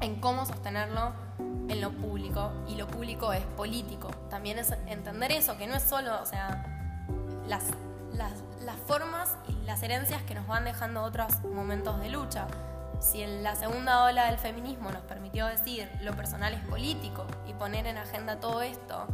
[0.00, 4.08] en cómo sostenerlo en lo público y lo público es político.
[4.30, 6.64] También es entender eso, que no es solo, o sea,
[7.46, 7.64] las,
[8.12, 12.46] las, las formas y las herencias que nos van dejando otros momentos de lucha.
[13.00, 17.52] Si en la segunda ola del feminismo nos permitió decir lo personal es político y
[17.52, 19.06] poner en agenda todo esto,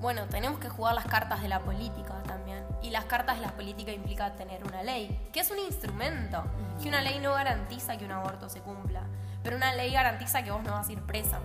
[0.00, 2.64] bueno, tenemos que jugar las cartas de la política también.
[2.82, 6.42] Y las cartas de la política implica tener una ley, que es un instrumento,
[6.82, 9.02] que una ley no garantiza que un aborto se cumpla,
[9.42, 11.38] pero una ley garantiza que vos no vas a ir presa.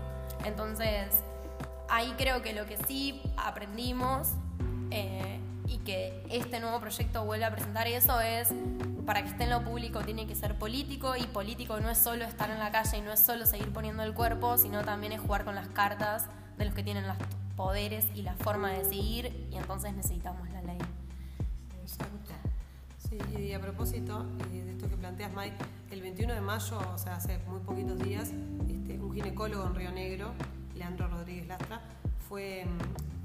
[0.45, 1.21] Entonces,
[1.89, 4.29] ahí creo que lo que sí aprendimos
[4.91, 8.49] eh, y que este nuevo proyecto vuelve a presentar eso es,
[9.05, 12.25] para que esté en lo público tiene que ser político y político no es solo
[12.25, 15.21] estar en la calle y no es solo seguir poniendo el cuerpo, sino también es
[15.21, 16.25] jugar con las cartas
[16.57, 17.17] de los que tienen los
[17.55, 20.77] poderes y la forma de seguir y entonces necesitamos la ley.
[23.09, 25.55] Sí, y a propósito eh, de esto que planteas, Mike,
[25.91, 28.31] el 21 de mayo, o sea, hace muy poquitos días,
[28.67, 30.33] este, un ginecólogo en Río Negro,
[30.75, 31.81] Leandro Rodríguez Lastra,
[32.27, 33.16] fue, mm,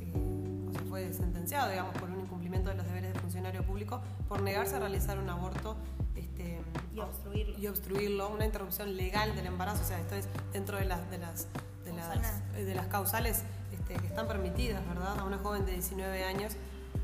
[0.92, 4.78] fue sentenciado, digamos, por un incumplimiento de los deberes de funcionario público por negarse a
[4.78, 5.74] realizar un aborto
[6.14, 6.60] este,
[6.94, 7.58] y, obstruirlo.
[7.58, 11.16] y obstruirlo, una interrupción legal del embarazo, o sea, esto es dentro de las, de
[11.16, 11.46] las,
[11.86, 15.18] de las, de las causales este, que están permitidas, ¿verdad?
[15.18, 16.56] A una joven de 19 años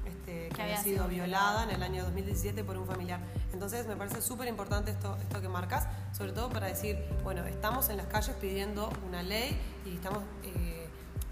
[0.04, 3.20] este, que, había sido violada en el año 2017 por un familiar.
[3.54, 7.88] Entonces me parece súper importante esto, esto que marcas, sobre todo para decir, bueno, estamos
[7.88, 10.67] en las calles pidiendo una ley y estamos eh,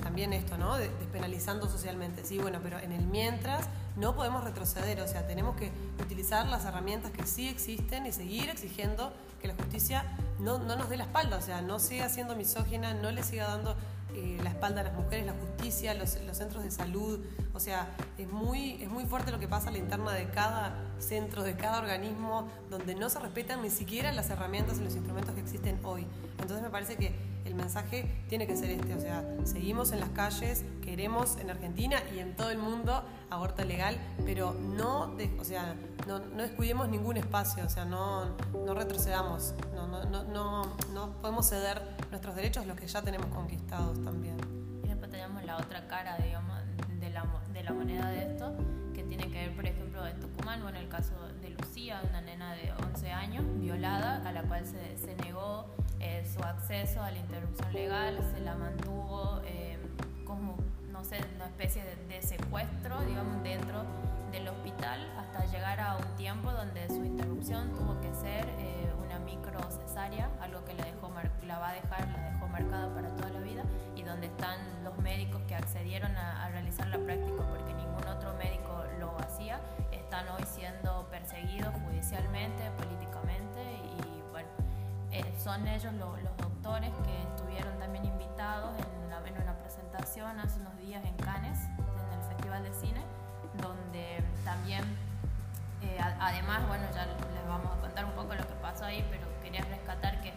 [0.02, 0.76] también esto, ¿no?
[0.76, 2.24] Despenalizando socialmente.
[2.24, 5.70] Sí, bueno, pero en el mientras no podemos retroceder, o sea, tenemos que
[6.02, 10.04] utilizar las herramientas que sí existen y seguir exigiendo que la justicia
[10.38, 13.46] no, no nos dé la espalda, o sea, no siga siendo misógina, no le siga
[13.46, 13.76] dando
[14.14, 17.20] eh, la espalda a las mujeres, la justicia, los, los, centros de salud.
[17.52, 20.74] O sea, es muy, es muy fuerte lo que pasa a la interna de cada
[20.98, 25.34] centro, de cada organismo, donde no se respetan ni siquiera las herramientas y los instrumentos
[25.34, 26.06] que existen hoy.
[26.40, 27.14] Entonces me parece que
[27.46, 31.98] el mensaje tiene que ser este, o sea, seguimos en las calles, queremos en Argentina
[32.14, 35.74] y en todo el mundo aborto legal, pero no, o sea,
[36.06, 41.48] no, no, descuidemos ningún espacio, o sea, no, no retrocedamos, no, no, no, no, podemos
[41.48, 44.36] ceder nuestros derechos, los que ya tenemos conquistados también.
[44.84, 46.56] Y después tenemos la otra cara, digamos,
[47.00, 48.52] de la, de la moneda de esto,
[48.94, 52.20] que tiene que ver, por ejemplo, en Tucumán o en el caso de Lucía, una
[52.20, 55.74] nena de 11 años, violada, a la cual se, se negó
[56.06, 59.76] eh, su acceso a la interrupción legal, se la mantuvo eh,
[60.24, 60.56] como,
[60.92, 63.84] no sé, una especie de, secuestro, digamos, dentro
[64.30, 69.18] del hospital hasta llegar a un tiempo donde su interrupción tuvo que ser eh, una
[69.18, 71.10] micro cesárea, algo que la, dejó
[71.44, 73.64] la va a dejar, la dejó marcada para toda la vida,
[73.96, 78.32] y donde están los médicos que accedieron a, a realizar la práctica porque ningún otro
[78.34, 83.05] médico lo hacía, están hoy siendo perseguidos judicialmente, políticamente
[85.46, 90.76] son ellos los doctores que estuvieron también invitados en una, en una presentación hace unos
[90.76, 93.00] días en Cannes, en el Festival de Cine,
[93.62, 94.82] donde también,
[95.82, 99.24] eh, además, bueno, ya les vamos a contar un poco lo que pasó ahí, pero
[99.40, 100.32] quería rescatar que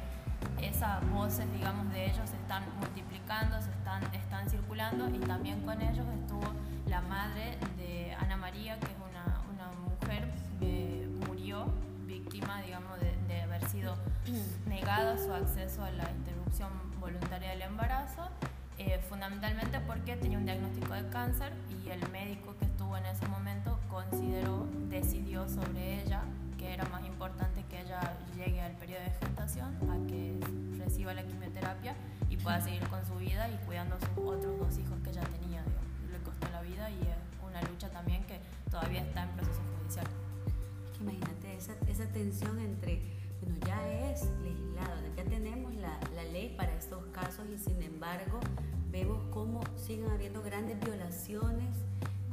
[0.62, 5.82] esas voces, digamos, de ellos se están multiplicando, se están, están circulando y también con
[5.82, 6.54] ellos estuvo
[6.86, 11.65] la madre de Ana María, que es una, una mujer que murió
[12.06, 12.98] víctima, digamos,
[13.89, 18.30] sido negado su acceso a la interrupción voluntaria del embarazo,
[18.78, 21.52] eh, fundamentalmente porque tenía un diagnóstico de cáncer
[21.84, 26.23] y el médico que estuvo en ese momento consideró, decidió sobre ella
[26.58, 30.38] que era más importante que ella llegue al periodo de gestación a que
[30.78, 31.95] reciba la quimioterapia
[32.30, 35.23] y pueda seguir con su vida y cuidando a sus otros dos hijos que ella
[35.39, 35.63] tenía.
[36.12, 40.06] Le costó la vida y es una lucha también que todavía está en proceso judicial.
[40.99, 43.18] Imagínate esa, esa tensión entre
[43.65, 48.39] ya es legislado, ya tenemos la, la, ley para estos casos y sin embargo
[48.91, 51.75] vemos cómo siguen habiendo grandes violaciones,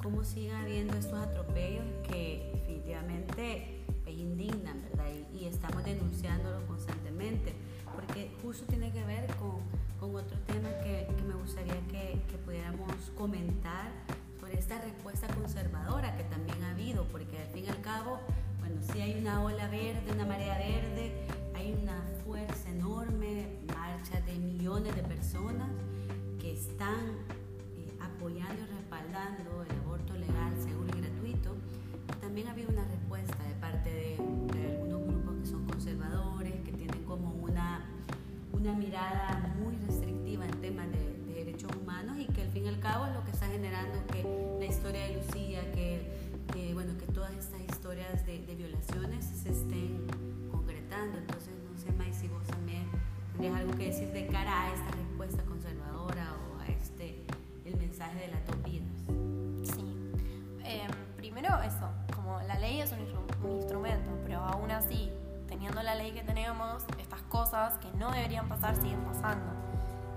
[0.02, 5.06] cómo siguen habiendo estos atropellos que definitivamente pues, indignan, ¿verdad?
[5.32, 7.52] Y, y estamos denunciándolos constantemente,
[7.94, 9.60] porque justo tiene que ver con,
[10.00, 13.90] con otro tema que, que me gustaría que, que pudiéramos comentar
[14.40, 18.20] sobre esta respuesta conservadora que también ha habido, porque al fin y al cabo
[18.66, 21.12] bueno, si hay una ola verde, una marea verde,
[21.54, 25.68] hay una fuerza enorme, marcha de millones de personas
[26.40, 27.10] que están
[27.76, 31.54] eh, apoyando y respaldando el aborto legal, seguro y gratuito.
[32.20, 36.72] También también ha habido una respuesta de parte de, algunos grupos que son conservadores, que
[36.72, 37.86] tienen como una,
[38.52, 42.80] una mirada muy restrictiva en temas de, derechos humanos y que al fin y al
[42.80, 44.24] cabo es lo que está generando que
[44.58, 47.55] la historia de Lucía, que, bueno, que todas estas
[47.96, 50.06] historias de, violaciones se estén
[50.50, 51.18] concretando.
[51.18, 52.84] Entonces, no sé, May, si vos también
[53.32, 57.24] tendrías algo que decir de cara a esta respuesta conservadora o a este,
[57.64, 58.46] el mensaje de la
[61.66, 62.98] eso, como la ley es un,
[63.50, 65.10] instrumento, pero aún así,
[65.48, 69.52] teniendo la ley que tenemos, estas cosas que no deberían pasar siguen pasando.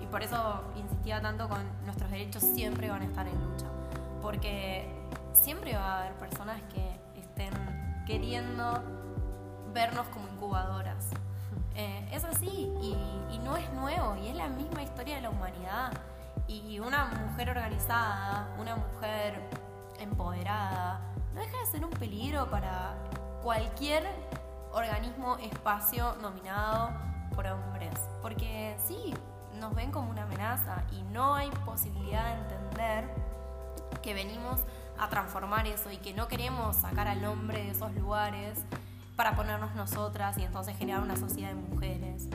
[0.02, 3.68] Y por eso insistía tanto con nuestros derechos siempre van a estar en lucha,
[4.22, 4.88] porque
[5.34, 7.69] siempre va a haber personas que estén
[8.10, 8.82] queriendo
[9.72, 11.10] vernos como incubadoras.
[11.76, 12.98] Eh, es así y,
[13.32, 15.94] y no es nuevo y es la misma historia de la humanidad.
[16.48, 19.40] Y una mujer organizada, una mujer
[20.00, 21.02] empoderada,
[21.36, 22.96] no deja de ser un peligro para
[23.44, 24.04] cualquier
[24.74, 26.90] organismo, espacio dominado
[27.36, 27.94] por hombres.
[28.24, 29.14] Porque sí,
[29.60, 33.08] nos ven como una amenaza y no hay posibilidad de entender
[34.02, 34.62] que venimos
[35.00, 38.60] a transformar eso y que no queremos sacar al hombre de esos lugares
[39.16, 42.28] para ponernos nosotras y entonces generar una sociedad de mujeres.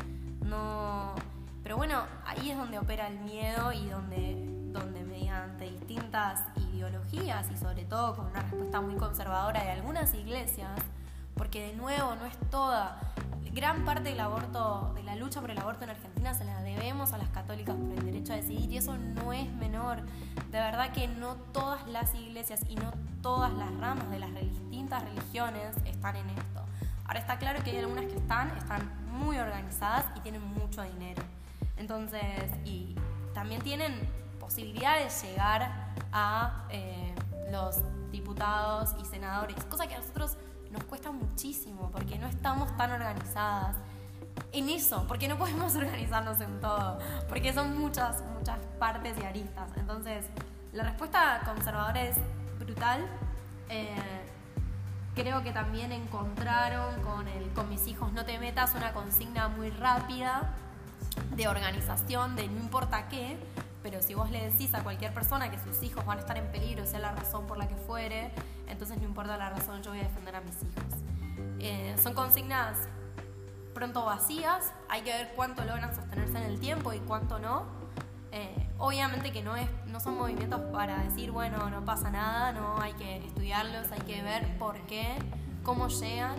[0.45, 1.15] No,
[1.63, 7.57] pero bueno, ahí es donde opera el miedo y donde donde mediante distintas ideologías y
[7.57, 10.73] sobre todo con una respuesta muy conservadora de algunas iglesias,
[11.37, 13.01] porque de nuevo no es toda,
[13.55, 17.13] gran parte del aborto, de la lucha por el aborto en Argentina se la debemos
[17.13, 20.03] a las católicas por el derecho a decidir y eso no es menor.
[20.51, 25.05] De verdad que no todas las iglesias y no todas las ramas de las distintas
[25.05, 26.65] religiones están en esto.
[27.07, 31.23] Ahora está claro que hay algunas que están, están muy organizadas y tienen mucho dinero.
[31.77, 32.97] Entonces, y
[33.35, 33.95] también tienen
[34.41, 37.15] posibilidad de llegar a eh,
[37.53, 37.77] los
[38.11, 40.39] diputados y senadores, cosa que a nosotros
[40.75, 43.77] nos cuesta muchísimo porque no estamos tan organizadas
[44.53, 49.71] en eso, porque no podemos organizarnos en todo, porque son muchas, muchas partes y aristas.
[49.77, 50.27] Entonces,
[50.73, 52.17] la respuesta conservadora es
[52.59, 53.07] brutal.
[53.69, 53.95] Eh,
[55.15, 59.71] creo que también encontraron con, el, con mis hijos no te metas una consigna muy
[59.71, 60.55] rápida
[61.37, 63.39] de organización, de no importa qué,
[63.85, 66.51] pero si vos le decís a cualquier persona que sus hijos van a estar en
[66.51, 68.31] peligro, sea la razón por la que fuere,
[68.67, 70.85] entonces no importa la razón, yo voy a defender a mis hijos.
[71.61, 72.79] Eh, son consignas
[73.75, 77.67] pronto vacías, hay que ver cuánto logran sostenerse en el tiempo y cuánto no.
[78.33, 82.81] Eh, obviamente que no, es, no son movimientos para decir, bueno, no pasa nada, no
[82.81, 85.15] hay que estudiarlos, hay que ver por qué,
[85.63, 86.37] cómo llegan.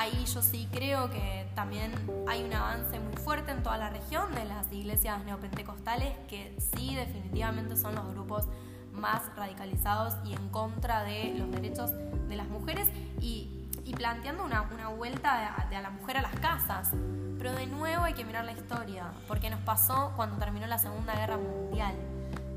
[0.00, 1.92] Ahí yo sí creo que también
[2.26, 6.94] hay un avance muy fuerte en toda la región de las iglesias neopentecostales, que sí
[6.94, 8.46] definitivamente son los grupos
[8.94, 11.90] más radicalizados y en contra de los derechos
[12.30, 12.88] de las mujeres
[13.20, 16.92] y, planteando una, vuelta de, a la mujer a las casas.
[17.36, 21.14] Pero de nuevo hay que mirar la historia, porque nos pasó cuando terminó la Segunda
[21.14, 21.94] Guerra Mundial.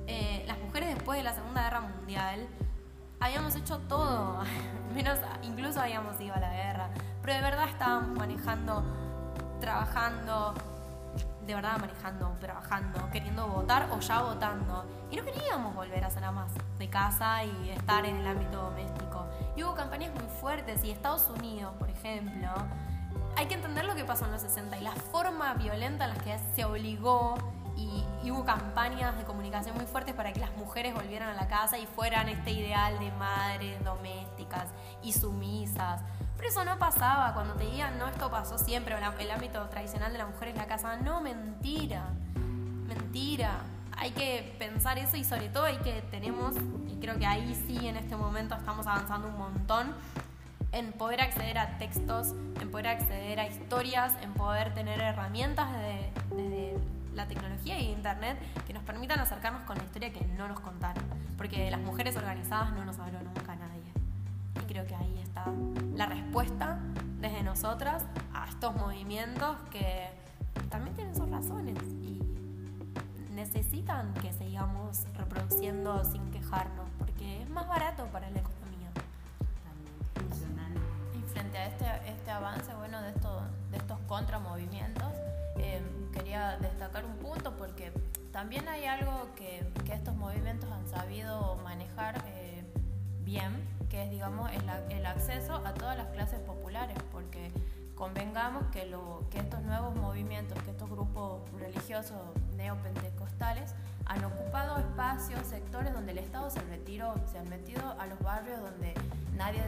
[0.07, 2.47] Eh, las mujeres después de la Segunda Guerra Mundial
[3.19, 4.43] habíamos hecho todo,
[4.95, 6.89] menos incluso habíamos ido a la guerra,
[7.23, 8.83] pero de verdad estábamos manejando,
[9.59, 10.53] trabajando,
[11.47, 14.85] de verdad manejando, trabajando, queriendo votar o ya votando.
[15.09, 19.25] Y no queríamos volver a ser más de casa y estar en el ámbito doméstico.
[19.55, 22.49] Y hubo campañas muy fuertes y Estados Unidos, por ejemplo,
[23.35, 26.23] hay que entender lo que pasó en los 60 y la forma violenta en la
[26.23, 27.35] que se obligó
[27.75, 31.77] y, hubo campañas de comunicación muy fuertes para que las mujeres volvieran a la casa
[31.77, 34.67] y fueran este ideal de madres domésticas
[35.01, 36.01] y sumisas.
[36.43, 37.33] Pero eso no pasaba.
[37.33, 40.65] Cuando te digan, no, esto pasó siempre, el ámbito tradicional de la mujer en la
[40.65, 42.09] casa, no, mentira.
[42.85, 43.61] Mentira.
[43.95, 46.55] Hay que pensar eso y sobre todo hay que tenemos,
[46.89, 49.95] y creo que ahí sí en este momento estamos avanzando un montón,
[50.73, 55.69] en poder acceder a textos, en poder acceder a historias, en poder tener herramientas
[56.29, 56.77] desde
[57.13, 61.05] la tecnología y internet que nos permitan acercarnos con la historia que no nos contaron.
[61.37, 63.62] Porque las mujeres organizadas no nos habló nunca nadie.
[64.61, 65.45] Y creo que ahí está
[65.95, 66.79] la respuesta
[67.19, 70.09] desde nosotras a estos movimientos que
[70.69, 72.21] también tienen sus razones y
[73.31, 78.89] necesitan que sigamos reproduciendo sin quejarnos, porque es más barato para la economía.
[81.15, 83.41] Y frente a este, este avance bueno, de, esto,
[83.71, 85.11] de estos contramovimientos,
[85.57, 85.81] eh,
[86.13, 87.91] quería destacar un punto porque
[88.31, 92.63] también hay algo que, que estos movimientos han sabido manejar eh,
[93.23, 97.51] bien, que es, digamos, el, el, acceso a todas las clases populares, porque
[97.95, 102.17] convengamos que, lo, que estos nuevos movimientos, que estos grupos religiosos
[102.55, 108.19] neopentecostales han ocupado espacios, sectores donde el Estado se retiró, se han metido a los
[108.19, 108.93] barrios donde
[109.37, 109.61] nadie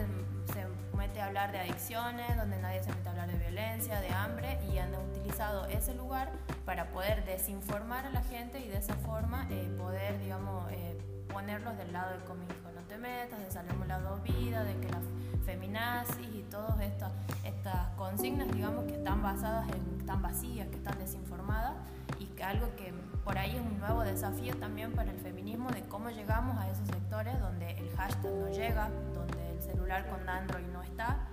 [0.52, 4.10] se mete a hablar de adicciones, donde nadie se mete a hablar de violencia, de
[4.10, 6.32] hambre, y han utilizado ese lugar
[6.64, 10.98] para poder desinformar a la gente y de esa forma eh, poder, digamos, eh,
[11.32, 12.48] ponerlos del lado del cómic
[12.88, 15.00] te metas, de salvemos las dos vidas, de que la
[15.44, 17.12] feminazis y todas estas,
[17.44, 21.74] estas consignas, digamos, que están basadas en, están vacías, que están desinformadas,
[22.18, 22.92] y que algo que
[23.24, 26.86] por ahí es un nuevo desafío también para el feminismo de cómo llegamos a esos
[26.86, 31.28] sectores donde el hashtag no llega, donde el celular con Android no está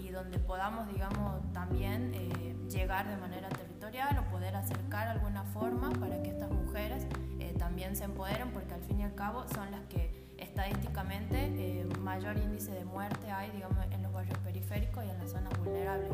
[0.00, 5.90] y donde podamos, digamos, también eh, llegar de manera territorial o poder acercar alguna forma
[5.90, 7.06] para que estas mujeres
[7.38, 11.86] eh, también se empoderen, porque al fin y al cabo son las que estadísticamente eh,
[12.00, 16.10] mayor índice de muerte hay, digamos, en los barrios periféricos y en las zonas vulnerables.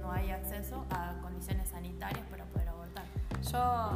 [0.00, 3.04] no hay acceso a condiciones sanitarias para poder abortar.
[3.50, 3.90] Yo,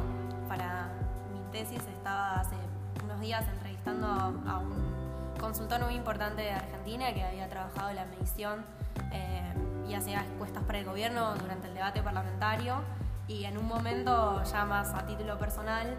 [0.47, 0.89] para
[1.33, 2.55] mi tesis, estaba hace
[3.03, 8.05] unos días entrevistando a un consultor muy importante de Argentina que había trabajado en la
[8.05, 8.63] medición
[9.11, 9.53] eh,
[9.87, 12.81] y hacía encuestas para el gobierno durante el debate parlamentario
[13.27, 15.95] y en un momento, ya más a título personal,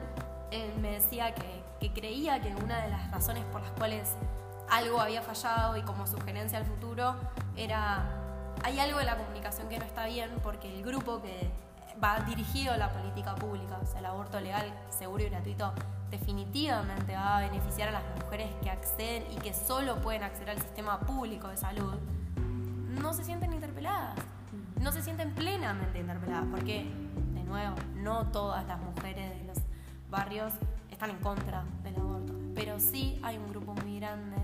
[0.51, 4.15] él me decía que, que creía que una de las razones por las cuales
[4.71, 7.15] algo había fallado y como sugerencia al futuro
[7.57, 8.21] era
[8.63, 11.51] hay algo de la comunicación que no está bien porque el grupo que
[12.03, 15.73] va dirigido a la política pública, o sea, el aborto legal, seguro y gratuito,
[16.11, 20.61] definitivamente va a beneficiar a las mujeres que acceden y que solo pueden acceder al
[20.61, 21.95] sistema público de salud,
[23.01, 24.17] no se sienten interpeladas,
[24.81, 26.91] no se sienten plenamente interpeladas, porque,
[27.35, 29.59] de nuevo, no todas las mujeres de los
[30.11, 30.53] barrios
[31.05, 34.37] están en contra del aborto, pero sí hay un grupo muy grande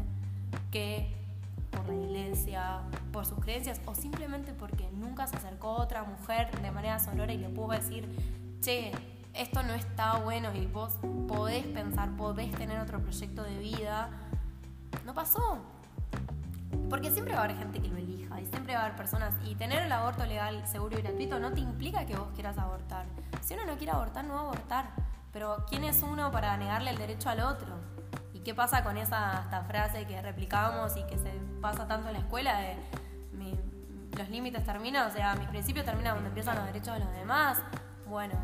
[0.71, 1.17] que
[1.71, 2.81] por la iglesia,
[3.13, 7.39] por sus creencias o simplemente porque nunca se acercó otra mujer de manera sonora y
[7.39, 8.07] le pudo decir,
[8.61, 8.93] che,
[9.33, 10.99] esto no está bueno y vos
[11.29, 14.11] podés pensar, podés tener otro proyecto de vida,
[15.07, 15.61] no pasó.
[16.91, 19.35] Porque siempre va a haber gente que lo elija y siempre va a haber personas.
[19.47, 23.07] Y tener el aborto legal, seguro y gratuito no te implica que vos quieras abortar.
[23.41, 25.00] Si uno no quiere abortar, no va a abortar.
[25.33, 27.75] Pero ¿quién es uno para negarle el derecho al otro?
[28.35, 32.15] ¿Y qué pasa con esa esta frase que replicamos y que se pasa tanto en
[32.15, 32.77] la escuela de
[34.21, 37.59] los límites terminan, o sea, mis principios terminan donde empiezan los derechos de los demás?
[38.07, 38.35] Bueno,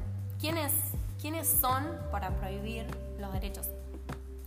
[0.41, 0.73] ¿quiénes,
[1.21, 2.87] quiénes son para prohibir
[3.19, 3.69] los derechos?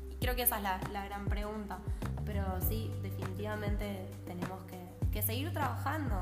[0.10, 1.78] Y creo que esa es la, la gran pregunta.
[2.26, 4.80] Pero sí, definitivamente tenemos que,
[5.12, 6.16] que seguir trabajando.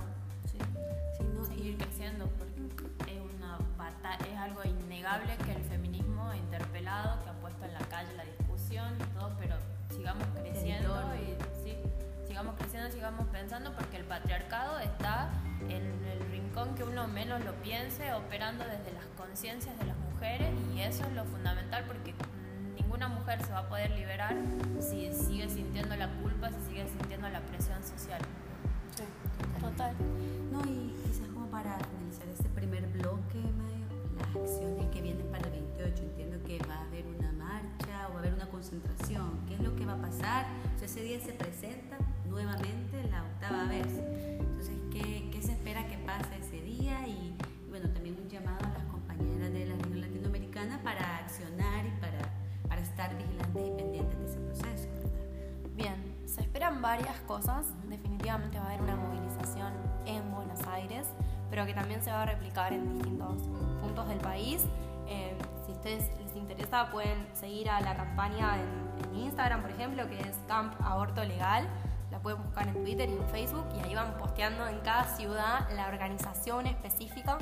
[0.52, 0.58] Sí.
[1.46, 3.58] seguir creciendo, porque es, una
[4.32, 8.26] es algo innegable que el feminismo ha interpelado, que ha puesto en la calle la
[8.26, 9.56] discusión y todo, pero
[9.96, 11.78] sigamos creciendo y sí,
[12.28, 15.30] sigamos creciendo, sigamos pensando, porque el patriarcado está
[15.70, 20.52] en el rincón que uno menos lo piense, operando desde las conciencias de las mujeres
[20.76, 22.14] y eso es lo fundamental porque
[22.76, 24.36] ninguna mujer se va a poder liberar
[24.80, 28.22] si sigue sintiendo la culpa, si sigue sintiendo la presión social.
[28.96, 29.04] Sí,
[29.60, 29.96] total.
[30.52, 33.42] No, y quizás como para finalizar este primer bloque,
[34.18, 35.67] las acciones que vienen para el 28, entiendo
[36.48, 39.46] que va a haber una marcha o va a haber una concentración.
[39.48, 40.46] ¿Qué es lo que va a pasar?
[40.82, 41.98] Ese día se presenta
[42.30, 43.88] nuevamente la octava vez.
[44.40, 47.06] Entonces, ¿qué, qué se espera que pase ese día?
[47.06, 47.36] Y,
[47.70, 52.20] bueno, también un llamado a las compañeras de la región latinoamericana para accionar y para,
[52.70, 54.88] para estar vigilantes y pendientes de ese proceso.
[55.76, 55.96] Bien,
[56.26, 57.66] se esperan varias cosas.
[57.90, 59.74] Definitivamente va a haber una movilización
[60.06, 61.06] en Buenos Aires,
[61.50, 63.36] pero que también se va a replicar en distintos
[63.82, 64.64] puntos del país.
[65.78, 70.36] Ustedes les interesa, pueden seguir a la campaña en, en Instagram, por ejemplo, que es
[70.48, 71.68] Camp Aborto Legal
[72.12, 75.70] la pueden buscar en Twitter y en Facebook y ahí van posteando en cada ciudad
[75.72, 77.38] la organización específica.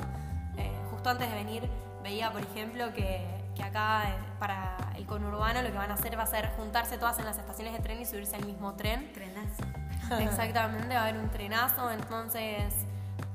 [0.56, 1.68] Eh, justo antes de venir
[2.02, 3.24] veía, por ejemplo, que,
[3.54, 6.98] que acá eh, para el conurbano lo que van a hacer va a ser juntarse
[6.98, 9.12] todas en las estaciones de tren y subirse al mismo tren.
[9.12, 9.62] Trenazo.
[10.20, 12.74] Exactamente, va a haber un trenazo, entonces,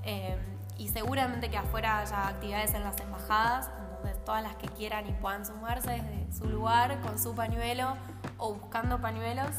[0.03, 0.37] eh,
[0.77, 3.69] y seguramente que afuera haya actividades en las embajadas,
[4.25, 7.95] todas las que quieran y puedan sumarse desde su lugar con su pañuelo
[8.37, 9.51] o buscando pañuelos,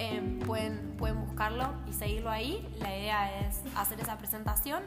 [0.00, 2.72] Em, pueden, pueden buscarlo y seguirlo ahí.
[2.78, 4.84] La idea es hacer esa presentación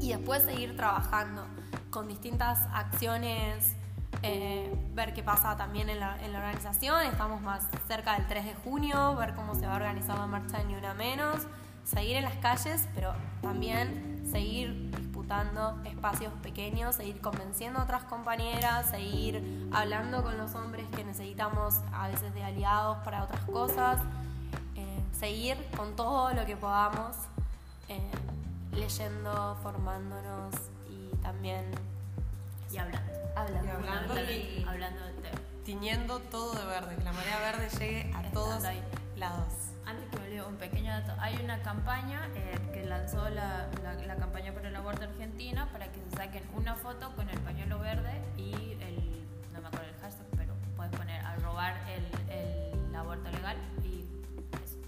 [0.00, 1.46] y después seguir trabajando
[1.90, 3.76] con distintas acciones,
[4.22, 7.02] eh, ver qué pasa también en la, en la, organización.
[7.04, 10.58] Estamos más cerca del 3 de junio, ver cómo se va a organizar la marcha
[10.58, 11.46] de Ni Una Menos,
[11.84, 14.90] seguir en las calles, pero también seguir
[15.84, 22.08] espacios pequeños, seguir convenciendo a otras compañeras, seguir hablando con los hombres que necesitamos a
[22.08, 24.00] veces de aliados para otras cosas,
[24.74, 27.16] eh, seguir con todo lo que podamos,
[27.88, 28.00] eh,
[28.72, 30.54] leyendo, formándonos
[30.88, 31.64] y también
[32.72, 33.12] y hablando.
[33.36, 33.68] Hablando.
[33.68, 35.38] Y hablando, hablando del tema.
[35.64, 38.64] Tiñendo todo de verde, que la marea verde llegue a todos
[39.16, 39.69] lados.
[39.90, 41.12] Antes que me un pequeño dato.
[41.18, 43.68] Hay una campaña eh, que lanzó la,
[44.06, 47.80] la, campaña por el aborto argentina para que se saquen una foto con el pañuelo
[47.80, 52.94] verde y el, no me acuerdo el hashtag, pero puedes poner a robar el, el
[52.94, 54.04] aborto legal y
[54.62, 54.78] eso.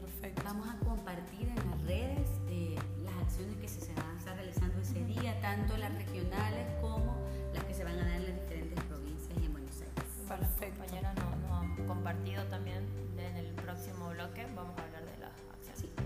[0.00, 0.42] Perfecto.
[0.44, 4.80] Vamos a compartir en las redes eh, las acciones que se van a estar realizando
[4.80, 7.16] ese día, tanto las regionales como
[7.52, 10.04] las que se van a dar en las diferentes provincias y en Buenos Aires.
[10.28, 10.78] Perfecto.
[10.78, 12.63] Compañeras nos no han compartido también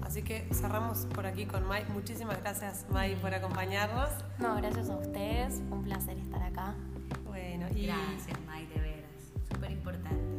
[0.09, 1.84] Así que cerramos por aquí con Mai.
[1.90, 4.09] Muchísimas gracias, Mai, por acompañarnos.
[4.38, 5.61] No, gracias a ustedes.
[5.70, 6.74] Un placer estar acá.
[7.26, 7.88] Bueno, y...
[7.88, 9.11] Gracias, Mai, de veras.
[9.52, 10.38] Súper importante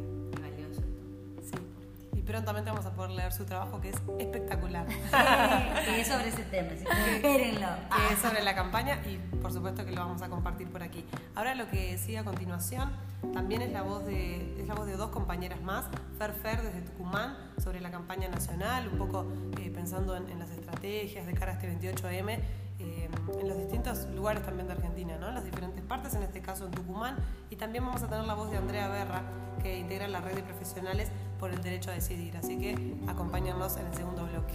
[2.30, 4.86] prontamente vamos a poder leer su trabajo que es espectacular.
[4.86, 7.66] que es sobre ese tema, así que espérenlo.
[7.90, 11.04] Que es sobre la campaña y por supuesto que lo vamos a compartir por aquí.
[11.34, 12.92] Ahora lo que sigue a continuación
[13.34, 15.86] también es la voz de, es la voz de dos compañeras más,
[16.18, 19.26] Fer Fer desde Tucumán, sobre la campaña nacional, un poco
[19.60, 22.40] eh, pensando en, las estrategias de cara a este 28M.
[22.78, 25.28] Eh, en los distintos lugares también de Argentina, ¿no?
[25.28, 27.16] en las diferentes partes, en este caso en Tucumán,
[27.50, 29.22] y también vamos a tener la voz de Andrea Berra,
[29.62, 32.36] que integra la red de profesionales por el derecho a decidir.
[32.38, 34.54] Así que acompáñanos en el segundo bloque.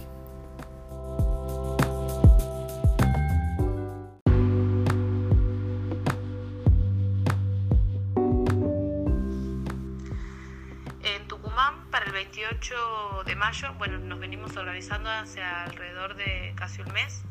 [12.60, 17.22] 18 de mayo, bueno, nos venimos organizando hace alrededor de casi un mes,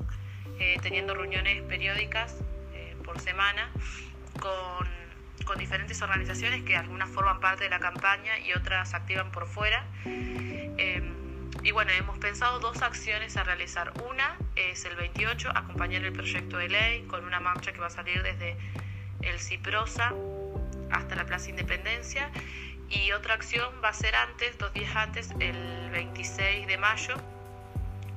[0.59, 2.35] eh, teniendo reuniones periódicas
[2.73, 3.71] eh, por semana
[4.39, 4.87] con,
[5.45, 9.83] con, diferentes organizaciones que algunas forman parte de la campaña y otras activan por fuera.
[10.05, 11.01] Eh,
[11.63, 13.93] y bueno, hemos pensado dos acciones a realizar.
[14.07, 17.91] Una es el 28, acompañar el proyecto de ley con una marcha que va a
[17.91, 18.57] salir desde
[19.21, 20.13] el Ciprosa
[20.91, 22.29] hasta la Plaza Independencia
[22.89, 27.15] y otra acción va a ser antes, dos días antes, el 26 de mayo,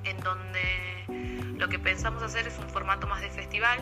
[0.04, 3.78] en donde lo que pensamos hacer es un formato más de festival.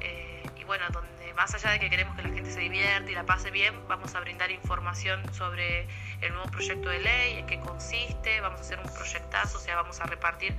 [0.00, 3.14] Eh, y bueno, donde más allá de que queremos que la gente se divierta y
[3.14, 5.88] la pase bien, vamos a brindar información sobre
[6.20, 9.76] el nuevo proyecto de ley, en qué consiste, vamos a hacer un proyectazo, o sea,
[9.76, 10.56] vamos a repartir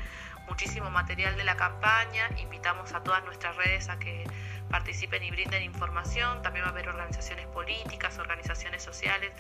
[0.47, 4.26] muchísimo material de la campaña, invitamos a todas nuestras redes a que
[4.76, 9.32] participen y brinden información, también va a haber organizaciones políticas, organizaciones sociales,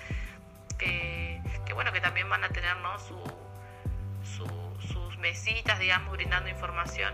[0.77, 1.41] que,
[1.73, 2.73] bueno, que también van a tener
[4.23, 7.13] sus mesitas, digamos, brindando información.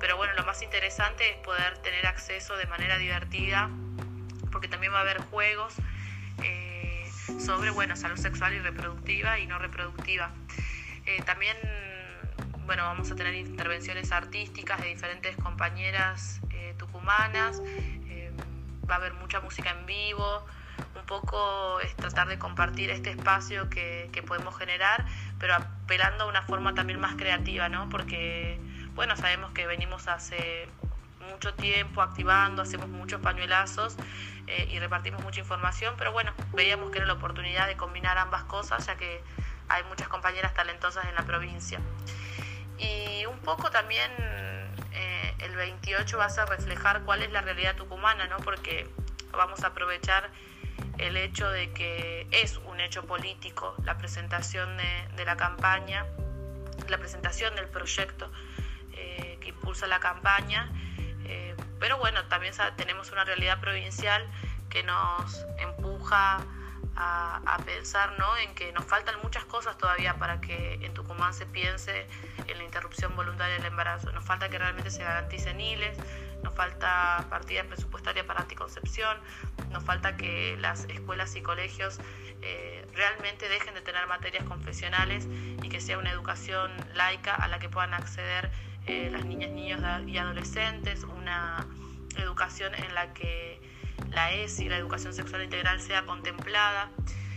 [0.00, 3.68] Pero bueno, lo más interesante es poder tener acceso de manera divertida,
[4.50, 5.74] porque también va a haber juegos
[6.42, 7.06] eh,
[7.38, 10.30] sobre bueno, salud sexual y reproductiva y no reproductiva.
[11.04, 11.58] Eh, también
[12.64, 16.40] bueno, vamos a tener intervenciones artísticas de diferentes compañeras
[16.78, 17.62] eh, tucumanas,
[18.88, 20.46] va a haber mucha música en vivo,
[20.94, 25.04] un poco es tratar de compartir este espacio que, que podemos generar,
[25.38, 27.88] pero apelando a una forma también más creativa, ¿no?
[27.88, 28.58] Porque
[28.94, 30.68] bueno, sabemos que venimos hace
[31.30, 33.96] mucho tiempo activando, hacemos muchos pañuelazos
[34.46, 38.44] eh, y repartimos mucha información, pero bueno, veíamos que era la oportunidad de combinar ambas
[38.44, 39.22] cosas, ya que
[39.68, 41.78] hay muchas compañeras talentosas en la provincia.
[42.78, 44.10] Y un poco también
[44.92, 48.38] eh, el 28 va a reflejar cuál es la realidad tucumana, ¿no?
[48.38, 48.88] Porque
[49.32, 50.30] vamos a aprovechar
[50.98, 56.06] el hecho de que es un hecho político la presentación de, la campaña,
[56.88, 58.30] la presentación del proyecto
[59.48, 60.70] impulsa la campaña,
[61.24, 64.26] eh, pero bueno, también tenemos una realidad provincial
[64.70, 66.38] que nos empuja
[67.00, 68.36] a, pensar ¿no?
[68.38, 72.06] en que nos faltan muchas cosas todavía para que en Tucumán se piense
[72.46, 74.10] en la interrupción voluntaria del embarazo.
[74.12, 75.96] Nos falta que realmente se garanticen ILES,
[76.42, 79.16] nos falta partida presupuestaria para anticoncepción,
[79.70, 82.00] nos falta que las escuelas y colegios
[82.42, 85.28] eh, realmente dejen de tener materias confesionales
[85.62, 88.50] y que sea una educación laica a la que puedan acceder
[88.86, 91.66] eh, las niñas, niños y adolescentes, una
[92.16, 93.60] educación en la que
[94.10, 96.90] la ESI, la educación sexual integral, sea contemplada.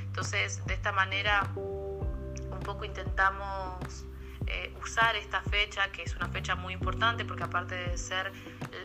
[0.03, 4.05] Entonces, de esta manera, un poco intentamos
[4.47, 8.31] eh, usar esta fecha, que es una fecha muy importante, porque aparte de ser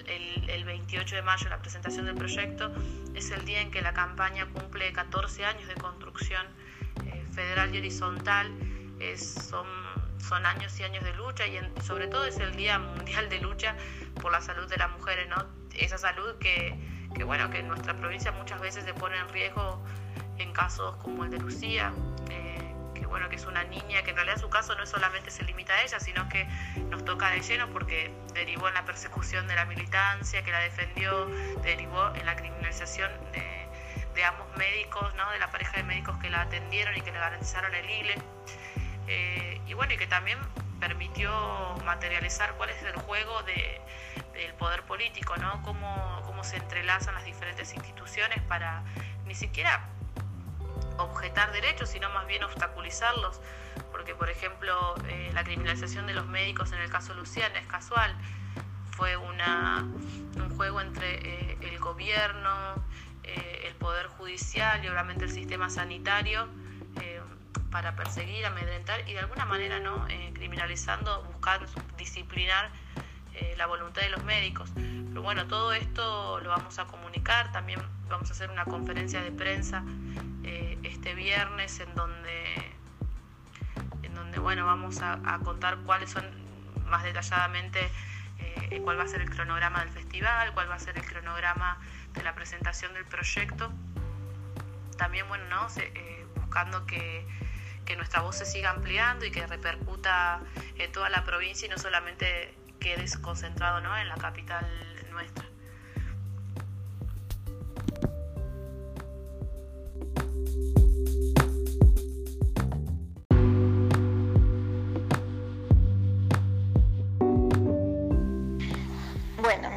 [0.06, 2.72] el, 28 de mayo la presentación del proyecto,
[3.14, 6.44] es el día en que la campaña cumple 14 años de construcción
[7.04, 8.52] eh, federal y horizontal.
[9.16, 9.66] Son
[10.26, 13.76] son años y años de lucha y sobre todo es el Día Mundial de Lucha
[14.20, 15.46] por la Salud de las Mujeres, ¿no?
[15.74, 16.74] Esa salud que,
[17.24, 19.82] bueno, que en nuestra provincia muchas veces se pone en riesgo
[20.38, 21.92] en casos como el de Lucía,
[22.30, 25.44] eh, que bueno, que es una niña, que en realidad su caso no solamente se
[25.44, 26.46] limita a ella, sino que
[26.90, 31.26] nos toca de lleno porque derivó en la persecución de la militancia, que la defendió,
[31.62, 33.66] derivó en la criminalización de,
[34.14, 35.30] de ambos médicos, ¿no?
[35.30, 38.14] de la pareja de médicos que la atendieron y que le garantizaron el ILE.
[39.08, 40.38] Eh, y bueno, y que también
[40.80, 41.30] permitió
[41.84, 43.80] materializar cuál es el juego de,
[44.36, 45.62] del poder político, ¿no?
[45.62, 48.82] Cómo, cómo se entrelazan las diferentes instituciones para
[49.24, 49.88] ni siquiera
[50.98, 53.40] objetar derechos, sino más bien obstaculizarlos,
[53.90, 58.14] porque por ejemplo eh, la criminalización de los médicos en el caso Luciana es casual,
[58.92, 59.36] fue un
[60.56, 62.74] juego entre eh, el gobierno,
[63.24, 66.48] eh, el poder judicial y obviamente el sistema sanitario
[67.70, 71.66] para perseguir, amedrentar y de alguna manera no criminalizando, buscando
[71.98, 72.70] disciplinar
[73.56, 74.70] la voluntad de los médicos.
[74.74, 79.32] Pero bueno, todo esto lo vamos a comunicar, también vamos a hacer una conferencia de
[79.32, 79.82] prensa
[80.44, 82.54] eh, este viernes en donde,
[84.02, 86.24] en donde bueno, vamos a, contar cuáles son
[86.86, 87.90] más detalladamente
[88.38, 91.78] eh, cuál va a ser el cronograma del festival, cuál va a ser el cronograma
[92.12, 93.72] de la presentación del proyecto.
[94.98, 95.66] También, bueno, ¿no?
[95.76, 97.26] Eh, buscando que,
[97.84, 100.40] que nuestra voz se siga ampliando y que repercuta
[100.76, 102.54] en toda la provincia y no solamente
[102.86, 103.96] quede concentrado ¿no?
[103.98, 104.64] en la capital
[105.10, 105.44] nuestra.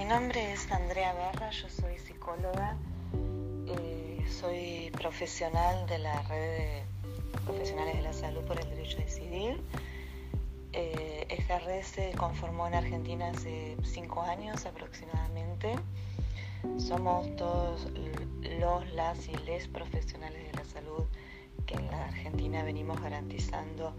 [0.07, 2.75] nombre es Andrea Barra, yo soy psicóloga,
[3.67, 6.83] eh, soy profesional de la red de
[7.45, 9.61] profesionales de la salud por el derecho a decidir.
[10.73, 15.75] Eh, esta red se conformó en Argentina hace cinco años aproximadamente.
[16.77, 17.87] Somos todos
[18.59, 21.05] los, las y les profesionales de la salud
[21.65, 23.95] que en la Argentina venimos garantizando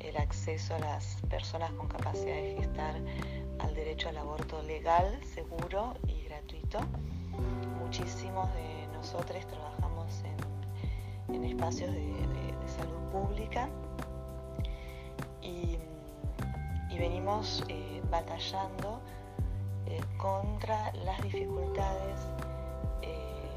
[0.00, 3.00] el acceso a las personas con capacidad de gestar
[3.60, 6.80] al derecho al aborto legal, seguro y gratuito.
[7.80, 10.22] Muchísimos de nosotros trabajamos
[11.32, 12.24] en, espacios de,
[12.66, 13.68] salud pública
[15.42, 15.78] y,
[16.98, 19.00] venimos eh, batallando
[19.86, 22.20] eh, contra las dificultades
[23.02, 23.56] eh,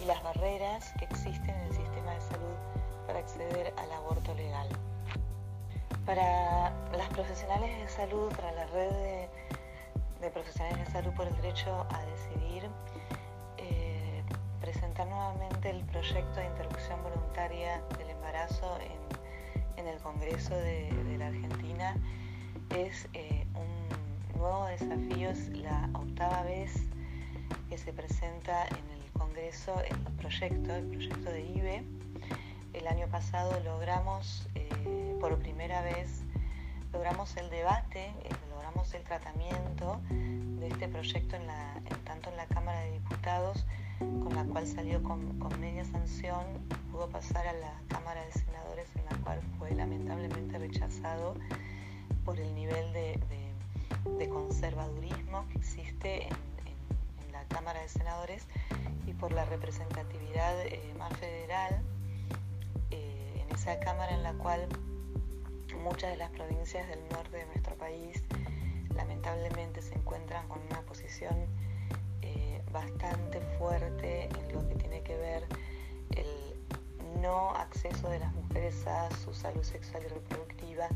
[0.00, 2.54] y las barreras que existen en el sistema de salud
[3.06, 4.68] para acceder al aborto legal.
[6.04, 8.90] Para las profesionales de salud, para la red
[10.20, 12.68] de, profesionales de salud por el derecho a decidir,
[14.60, 19.25] presentar nuevamente el proyecto de interrupción voluntaria del embarazo en,
[19.78, 21.96] el Congreso de, la Argentina
[22.70, 26.72] es eh, un nuevo desafío, es la octava vez
[27.68, 31.84] que se presenta en el Congreso el proyecto, el proyecto de IBE.
[32.72, 36.22] El año pasado logramos eh, por primera vez
[36.92, 41.46] logramos el debate, eh, logramos el tratamiento de este proyecto en
[42.04, 43.66] tanto en la Cámara de Diputados,
[43.98, 46.44] con la cual salió con, media sanción,
[46.92, 51.34] pudo pasar a la Cámara de Senadores, en la cual fue lamentablemente rechazado
[52.24, 53.18] por el nivel de,
[54.28, 56.36] conservadurismo que existe en,
[57.32, 58.46] la Cámara de Senadores
[59.06, 61.80] y por la representatividad eh, más federal
[62.90, 64.68] eh, en esa Cámara en la cual
[65.82, 68.22] muchas de las provincias del norte de nuestro país
[68.94, 71.46] lamentablemente se encuentran con una posición
[72.76, 75.44] bastante fuerte en lo que tiene que ver
[76.10, 80.88] el no acceso de las mujeres a su salud sexual y reproductiva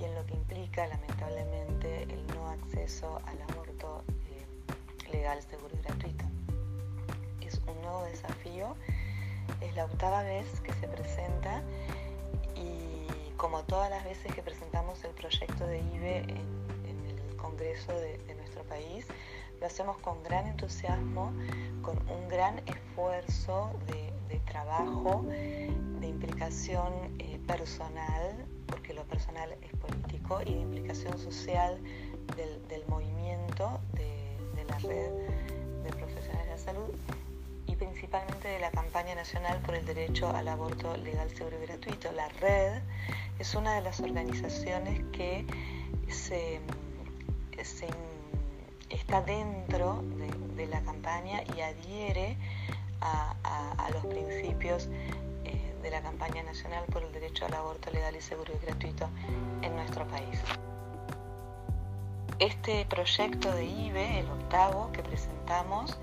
[0.00, 5.82] y en lo que implica lamentablemente el no acceso al aborto eh, legal, seguro y
[5.82, 6.24] gratuito.
[7.40, 8.74] Es un nuevo desafío,
[9.60, 11.62] es la octava vez que se presenta
[13.44, 16.64] como todas las veces que presentamos el proyecto de IBE en,
[17.06, 19.06] el Congreso de, nuestro país,
[19.60, 21.32] lo hacemos con gran entusiasmo,
[21.82, 24.04] con un gran esfuerzo de,
[24.46, 31.78] trabajo, de implicación eh, personal, porque lo personal es político, y de implicación social
[32.36, 35.10] del, movimiento de, de la red
[35.84, 36.90] de profesionales de la salud
[37.66, 42.12] y principalmente de la campaña nacional por el derecho al aborto legal, seguro y gratuito.
[42.12, 42.82] La red
[43.38, 45.44] es una de las organizaciones que
[46.08, 46.60] se,
[48.94, 50.02] está dentro
[50.56, 52.38] de, la campaña y adhiere
[53.00, 54.88] a, los principios
[55.44, 59.08] eh, de la campaña nacional por el derecho al aborto legal y seguro y gratuito
[59.60, 60.40] en nuestro país.
[62.38, 65.98] Este proyecto de IBE, el octavo que presentamos,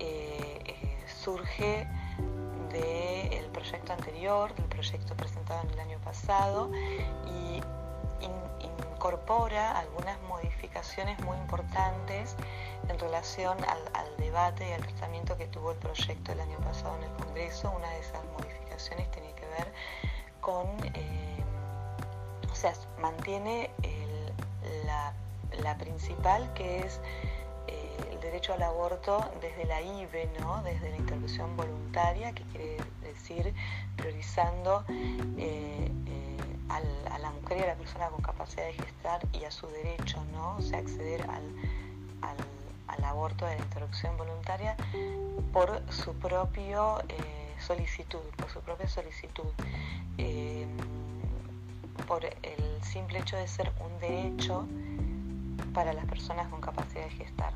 [0.00, 1.86] eh, eh, surge
[2.72, 7.60] del proyecto anterior, del proyecto presentado en el año pasado y
[9.04, 12.36] incorpora algunas modificaciones muy importantes
[12.88, 17.04] en relación al, debate y al tratamiento que tuvo el proyecto el año pasado en
[17.04, 17.70] el Congreso.
[17.76, 19.70] Una de esas modificaciones tiene que ver
[20.40, 21.44] con, eh,
[22.50, 23.70] o sea, mantiene
[24.86, 27.00] la, principal que es
[27.66, 30.62] eh, el derecho al aborto desde la IVE, ¿no?
[30.62, 33.52] desde la interrupción voluntaria, que quiere decir
[33.96, 34.84] priorizando
[35.36, 35.90] eh,
[37.10, 40.22] a la mujer y a la persona con capacidad de gestar y a su derecho,
[40.32, 40.56] ¿no?
[40.56, 41.42] o sea, acceder al
[42.96, 44.76] al aborto de la interrupción voluntaria
[45.52, 49.48] por su propio eh, solicitud, por su propia solicitud,
[50.18, 50.66] eh,
[52.06, 54.66] por el simple hecho de ser un derecho
[55.72, 57.52] para las personas con capacidad de gestar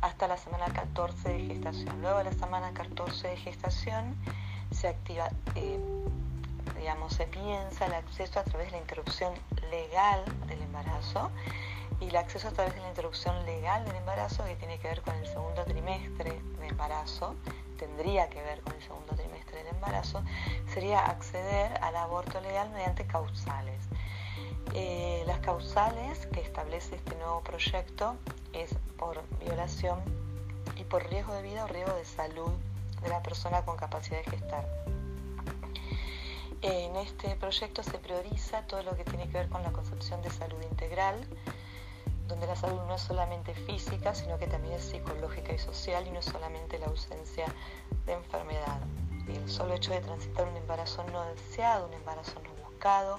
[0.00, 2.00] hasta la semana 14 de gestación.
[2.00, 4.16] Luego de la semana 14 de gestación
[4.72, 5.78] se activa, eh,
[6.82, 9.32] digamos, se piensa el acceso a través de la interrupción
[9.70, 11.30] legal del embarazo
[12.00, 15.00] y el acceso a través de la interrupción legal del embarazo que tiene que ver
[15.02, 17.36] con el segundo trimestre de embarazo,
[17.78, 20.24] tendría que ver con el segundo trimestre del embarazo,
[20.74, 23.80] sería acceder al aborto legal mediante causales.
[24.74, 28.16] Eh, las causales que establece este nuevo proyecto
[28.52, 30.00] es por violación
[30.74, 32.50] y por riesgo de vida o riesgo de salud
[33.02, 34.66] de la persona con capacidad de gestar.
[36.62, 40.30] En este proyecto se prioriza todo lo que tiene que ver con la concepción de
[40.30, 41.16] salud integral,
[42.28, 46.10] donde la salud no es solamente física, sino que también es psicológica y social y
[46.12, 47.46] no es solamente la ausencia
[48.06, 48.80] de enfermedad.
[49.26, 53.18] El solo hecho de transitar un embarazo no deseado, un embarazo no buscado,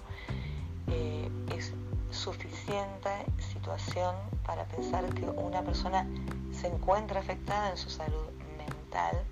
[0.87, 1.73] eh, es
[2.11, 4.15] suficiente situación
[4.45, 6.07] para pensar que una persona
[6.53, 9.23] se encuentra afectada en su salud mental,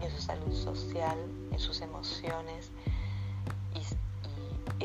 [0.00, 1.18] en su salud social,
[1.50, 2.71] en sus emociones,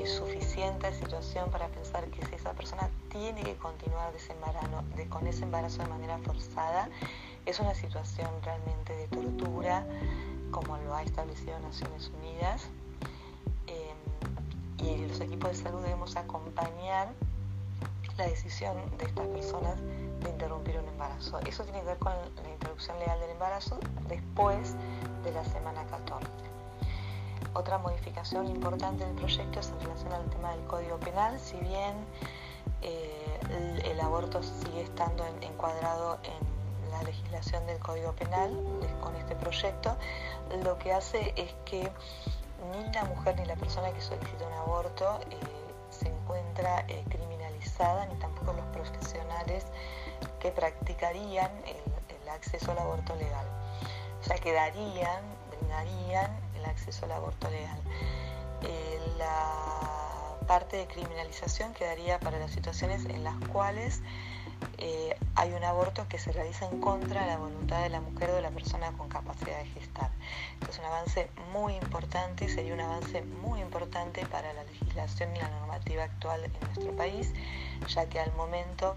[0.04, 4.14] es suficiente situación para pensar que si esa persona tiene que continuar
[5.10, 6.90] con ese embarazo de manera forzada,
[7.46, 9.86] es una situación realmente de tortura,
[10.52, 12.68] como lo ha establecido Naciones Unidas.
[13.68, 17.10] Em, y los equipos de salud debemos acompañar
[18.18, 19.76] la decisión de estas personas
[20.24, 21.40] de interrumpir un embarazo.
[21.42, 24.76] Eso tiene que ver con la interrupción legal del embarazo después
[25.24, 26.47] de la semana 14.
[27.58, 31.96] Otra modificación importante del proyecto es en relación al tema del Código Penal, si bien
[32.84, 38.52] eh, el, aborto sigue estando encuadrado en la legislación del Código Penal
[39.02, 39.98] con este proyecto,
[40.64, 41.92] lo que hace es que
[42.72, 45.38] ni la mujer ni la persona que solicita un aborto eh,
[45.90, 49.66] se encuentra eh, criminalizada, ni tampoco los profesionales
[50.40, 53.48] que practicarían el, el acceso al aborto legal.
[54.22, 57.80] O sea, quedarían, brindarían acceso al aborto legal.
[58.64, 64.02] Eh, la parte de criminalización quedaría para las situaciones en las cuales
[64.80, 68.30] eh, hay un aborto que se realiza en contra de la voluntad de la mujer
[68.32, 70.12] o de la persona con capacidad de gestar.
[70.70, 75.50] es un avance muy importante, sería un avance muy importante para la legislación y la
[75.50, 77.34] normativa actual en nuestro país,
[77.88, 78.96] ya que al momento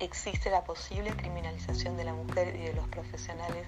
[0.00, 3.66] existe la posible criminalización de la mujer y de los profesionales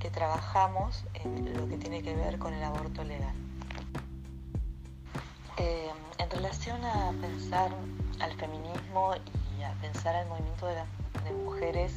[0.00, 3.34] que trabajamos en lo que tiene que ver con el aborto legal.
[5.58, 7.70] Eh, en relación a pensar
[8.18, 9.14] al feminismo
[9.58, 10.82] y a pensar al movimiento de,
[11.44, 11.92] mujeres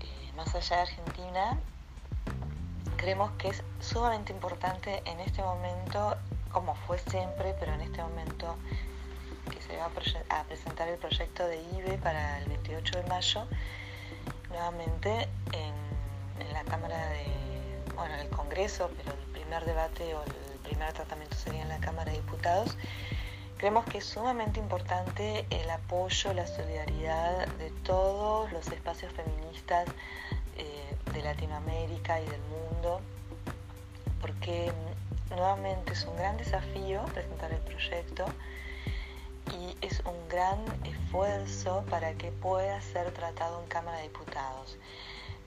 [0.00, 1.60] eh, más allá de Argentina,
[2.96, 6.16] creemos que es sumamente importante en este momento,
[6.50, 8.56] como fue siempre, pero en este momento
[9.50, 13.46] que se va a, presentar el proyecto de IBE para el 28 de mayo,
[14.48, 15.92] nuevamente en
[16.42, 17.26] en la Cámara de,
[17.94, 21.78] bueno, en el Congreso, pero el primer debate o el primer tratamiento sería en la
[21.78, 22.76] Cámara de Diputados,
[23.58, 29.88] creemos que es sumamente importante el apoyo, la solidaridad de todos los espacios feministas
[30.56, 33.00] eh, de Latinoamérica y del mundo,
[34.20, 34.72] porque
[35.30, 38.24] nuevamente es un gran desafío presentar el proyecto
[39.50, 44.78] y es un gran esfuerzo para que pueda ser tratado en Cámara de Diputados.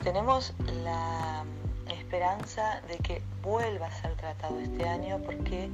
[0.03, 1.43] Tenemos la
[1.87, 5.69] esperanza de que vuelva a ser tratado este año porque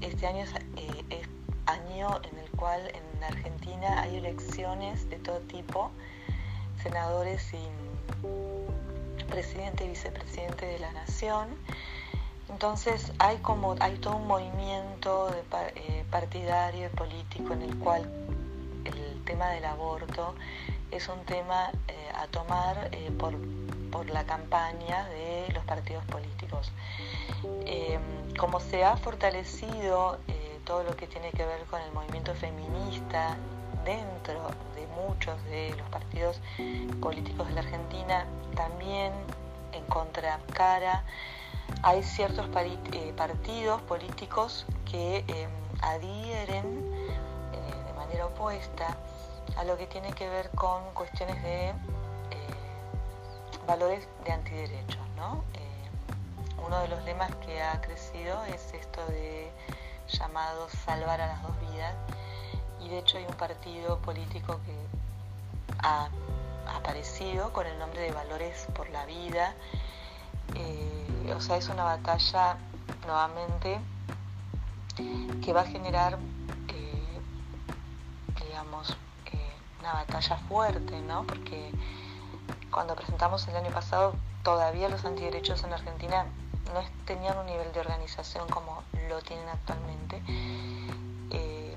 [0.00, 1.22] este año es, eh,
[1.66, 5.90] año en el cual en Argentina hay elecciones de todo tipo,
[6.82, 11.48] senadores y presidente y vicepresidente de la nación.
[12.48, 15.34] Entonces hay como hay todo un movimiento
[15.74, 18.02] eh, partidario y político en el cual
[18.84, 20.34] el tema del aborto
[20.90, 23.34] es un tema eh, a tomar por
[23.94, 26.72] por la campaña de los partidos políticos.
[27.64, 27.96] Eh,
[28.36, 33.36] como se ha fortalecido eh, todo lo que tiene que ver con el movimiento feminista
[33.84, 36.40] dentro de muchos de los partidos
[37.00, 38.26] políticos de la Argentina,
[38.56, 39.12] también
[39.72, 41.04] en contracara
[41.82, 45.24] hay ciertos eh, partidos políticos que
[45.82, 46.90] adhieren
[47.86, 48.96] de manera opuesta
[49.56, 51.72] a lo que tiene que ver con cuestiones de
[53.66, 55.02] valores de antiderechos.
[55.16, 55.44] ¿no?
[55.54, 59.50] Eh, uno de los lemas que ha crecido es esto de
[60.08, 61.94] llamado salvar a las dos vidas
[62.80, 64.76] y de hecho hay un partido político que
[65.78, 66.08] ha
[66.76, 69.54] aparecido con el nombre de Valores por la Vida.
[70.54, 72.56] Eh, o sea, es una batalla
[73.06, 73.80] nuevamente
[75.42, 76.18] que va a generar,
[76.68, 77.20] eh,
[78.46, 78.96] digamos,
[79.84, 81.24] una batalla fuerte, ¿no?
[81.24, 81.70] Porque
[82.70, 86.24] cuando presentamos el año pasado, todavía los antiderechos en Argentina
[86.72, 90.22] no tenían un nivel de organización como lo tienen actualmente.
[91.30, 91.76] Eh,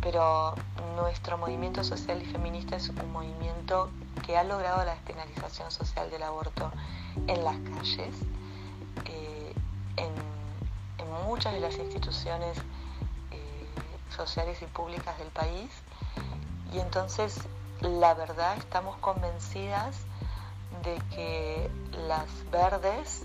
[0.00, 0.54] pero
[0.96, 3.90] nuestro movimiento social y feminista es un movimiento
[4.24, 6.72] que ha logrado la despenalización social del aborto
[7.26, 8.14] en las calles,
[9.04, 9.52] eh,
[9.96, 10.32] en,
[11.26, 12.58] muchas de las instituciones
[13.30, 13.66] eh,
[14.16, 15.70] sociales y públicas del país.
[16.72, 17.38] Y entonces
[17.80, 19.96] la verdad estamos convencidas
[20.82, 21.70] de que
[22.08, 23.24] las verdes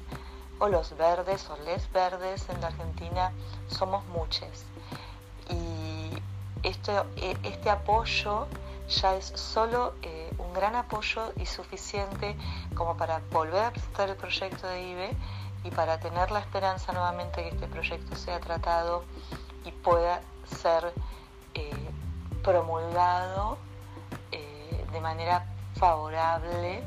[0.60, 3.32] o los verdes o les verdes en la Argentina
[3.68, 4.66] somos muchos
[5.50, 6.10] y
[6.64, 6.92] este,
[7.44, 8.48] este apoyo
[8.90, 12.36] ya es solo eh, un gran apoyo y suficiente
[12.76, 15.18] como para volver a presentar el proyecto de IBE
[15.64, 19.04] y para tener la esperanza nuevamente que este proyecto sea tratado
[19.66, 20.22] y pueda
[20.62, 20.94] ser
[21.54, 21.87] eh,
[22.48, 23.58] promulgado
[24.32, 25.46] de manera
[25.76, 26.82] favorable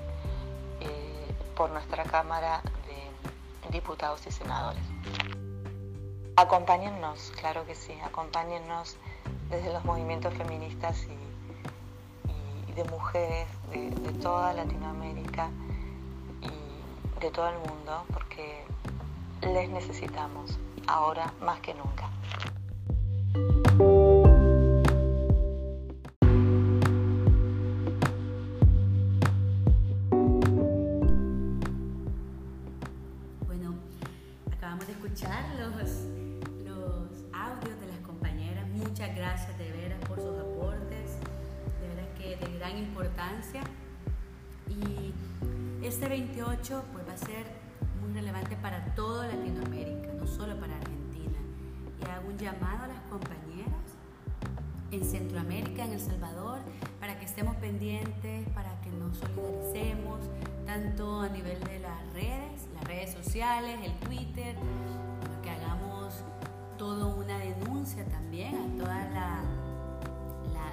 [0.81, 4.83] eh, por nuestra Cámara de Diputados y Senadores.
[6.37, 8.97] Acompáñennos, claro que sí, acompáñennos
[9.51, 15.51] desde los movimientos feministas y, de mujeres de toda Latinoamérica
[16.41, 18.65] y de todo el mundo, porque
[19.43, 22.09] les necesitamos ahora más que nunca.
[44.69, 45.13] Y
[45.85, 47.45] este 28 pues, va a ser
[48.01, 51.39] muy relevante para toda Latinoamérica, no solo para Argentina.
[52.01, 53.71] Y hago un llamado a las compañeras
[54.91, 56.59] en Centroamérica, en El Salvador,
[56.99, 60.21] para que estemos pendientes, para que nos solidaricemos,
[60.67, 64.57] tanto a nivel de las redes, las redes sociales, el Twitter,
[65.43, 66.15] que hagamos
[66.77, 69.15] toda una denuncia también a todas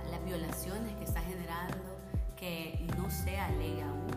[0.10, 1.98] las violaciones que está generando
[2.38, 4.08] que no sea ley aún.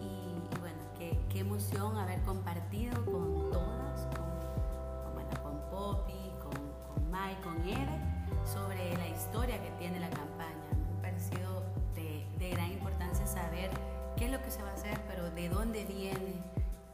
[0.00, 7.10] Y, bueno, qué, qué, emoción haber compartido con todas, con, bueno, con Poppy, con, con
[7.10, 8.00] Mai, con Eve,
[8.44, 10.54] sobre la historia que tiene la campaña.
[10.72, 11.62] Me ha parecido
[11.94, 13.70] de, de gran importancia saber
[14.16, 16.42] qué es lo que se va a hacer, pero de dónde viene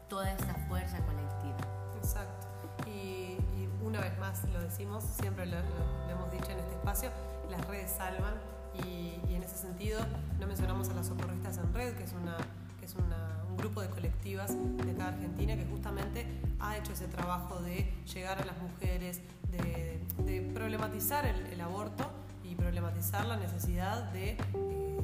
[0.09, 1.57] toda esta fuerza colectiva.
[1.97, 2.47] Exacto.
[2.85, 7.09] Y, y una vez más lo decimos, siempre lo, lo hemos dicho en este espacio,
[7.49, 8.33] las redes salvan
[8.73, 9.99] y, en ese sentido
[10.39, 12.37] no mencionamos a las socorristas en red, que es, una,
[12.79, 16.25] que es un grupo de colectivas de cada Argentina que justamente
[16.59, 19.21] ha hecho ese trabajo de llegar a las mujeres,
[19.51, 19.97] de,
[20.53, 22.09] problematizar el, aborto
[22.43, 24.37] y problematizar la necesidad de eh,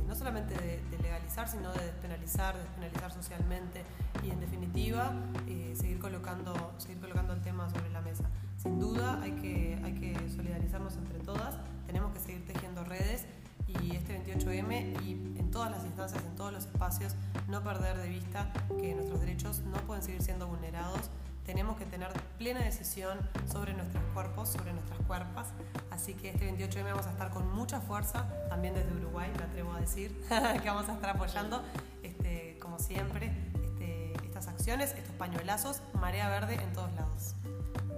[0.07, 3.83] no solamente de, de, legalizar, sino de despenalizar, despenalizar socialmente
[4.23, 5.13] y en definitiva
[5.47, 8.25] eh, seguir, colocando, seguir colocando el tema sobre la mesa.
[8.57, 11.55] Sin duda hay que, hay que solidarizarnos entre todas,
[11.93, 13.23] tenemos que seguir tejiendo redes
[13.67, 17.13] y este 28M y en todas las instancias, en todos los espacios,
[17.47, 21.11] no perder de vista que nuestros derechos no pueden seguir siendo vulnerados.
[21.45, 23.19] Tenemos que tener plena decisión
[23.51, 25.49] sobre nuestros cuerpos, sobre nuestras cuerpas.
[25.91, 29.73] Así que este 28M vamos a estar con mucha fuerza, también desde Uruguay, me atrevo
[29.73, 30.19] a decir,
[30.63, 31.61] que vamos a estar apoyando,
[32.01, 33.31] este, como siempre,
[33.63, 37.35] este, estas acciones, estos pañuelazos, marea verde en todos lados.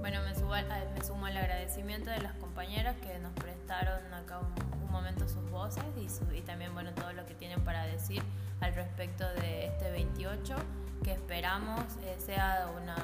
[0.05, 0.53] Bueno, me sumo,
[0.93, 5.83] me sumo al agradecimiento de las compañeras que nos prestaron acá un momento sus voces
[5.97, 8.21] y, y también bueno, todo lo que tienen para decir
[8.61, 10.57] al respecto de este 28,
[11.03, 12.95] que esperamos eh, sea una,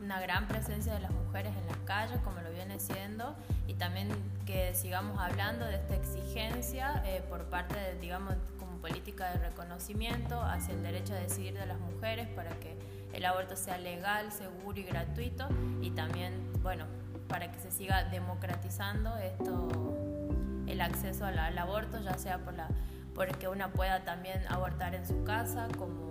[0.00, 3.34] una gran presencia de las mujeres en las calles, como lo viene siendo,
[3.66, 4.08] y también
[4.46, 10.40] que sigamos hablando de esta exigencia eh, por parte de, digamos, como política de reconocimiento
[10.40, 12.78] hacia el derecho a decidir de las mujeres para que
[13.12, 15.48] el aborto sea legal, seguro y gratuito
[15.80, 16.86] y también, bueno,
[17.28, 19.68] para que se siga democratizando esto,
[20.66, 22.68] el acceso al, aborto, ya sea por la,
[23.14, 26.08] porque una pueda también abortar en su casa, como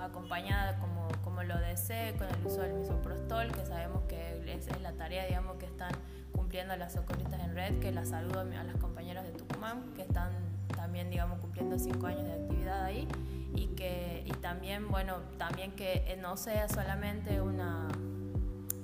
[0.00, 4.80] acompañada como, como lo desee, con el uso del misoprostol, que sabemos que es, es
[4.80, 5.92] la tarea digamos, que están
[6.32, 10.30] cumpliendo las socorristas en red, que las saludo a las compañeras de Tucumán, que están
[10.74, 13.06] también digamos, cumpliendo cinco años de actividad ahí,
[13.54, 17.88] y, que, y también, bueno, también que no sea solamente una,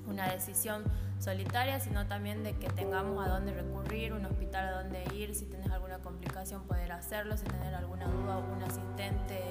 [0.07, 0.85] una decisión
[1.19, 5.47] solitaria, sino también de que tengamos a dónde recurrir, un hospital a dónde ir, si
[5.47, 9.43] tienes alguna complicación poder hacerlo, si tienes alguna duda, un asistente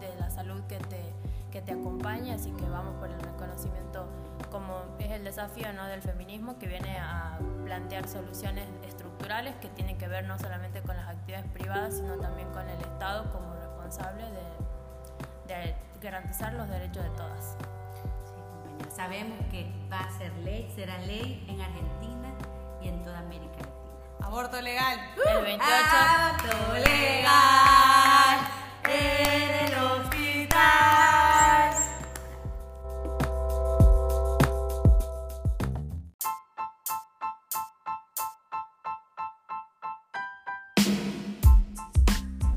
[0.00, 1.00] de la salud que te,
[1.52, 4.08] que te acompañe, así que vamos por el reconocimiento
[4.50, 5.86] como es el desafío ¿no?
[5.86, 10.96] del feminismo que viene a plantear soluciones estructurales que tienen que ver no solamente con
[10.96, 13.54] las actividades privadas, sino también con el Estado como
[13.88, 14.24] responsable
[15.46, 17.56] de, de garantizar los derechos de todas.
[18.94, 22.28] Sabemos que va a ser ley, será ley en Argentina
[22.82, 24.26] y en toda América Latina.
[24.26, 24.98] Aborto legal.
[25.26, 25.66] el 28.
[25.70, 27.78] Aborto legal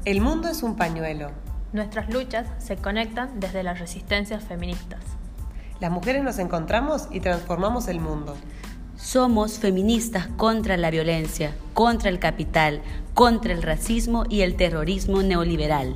[0.03, 1.29] El mundo es un pañuelo.
[1.73, 4.99] Nuestras luchas se conectan desde las resistencias feministas.
[5.79, 8.35] Las mujeres nos encontramos y transformamos el mundo.
[8.95, 12.81] Somos feministas contra la violencia, contra el capital,
[13.13, 15.93] contra el racismo y el terrorismo neoliberal.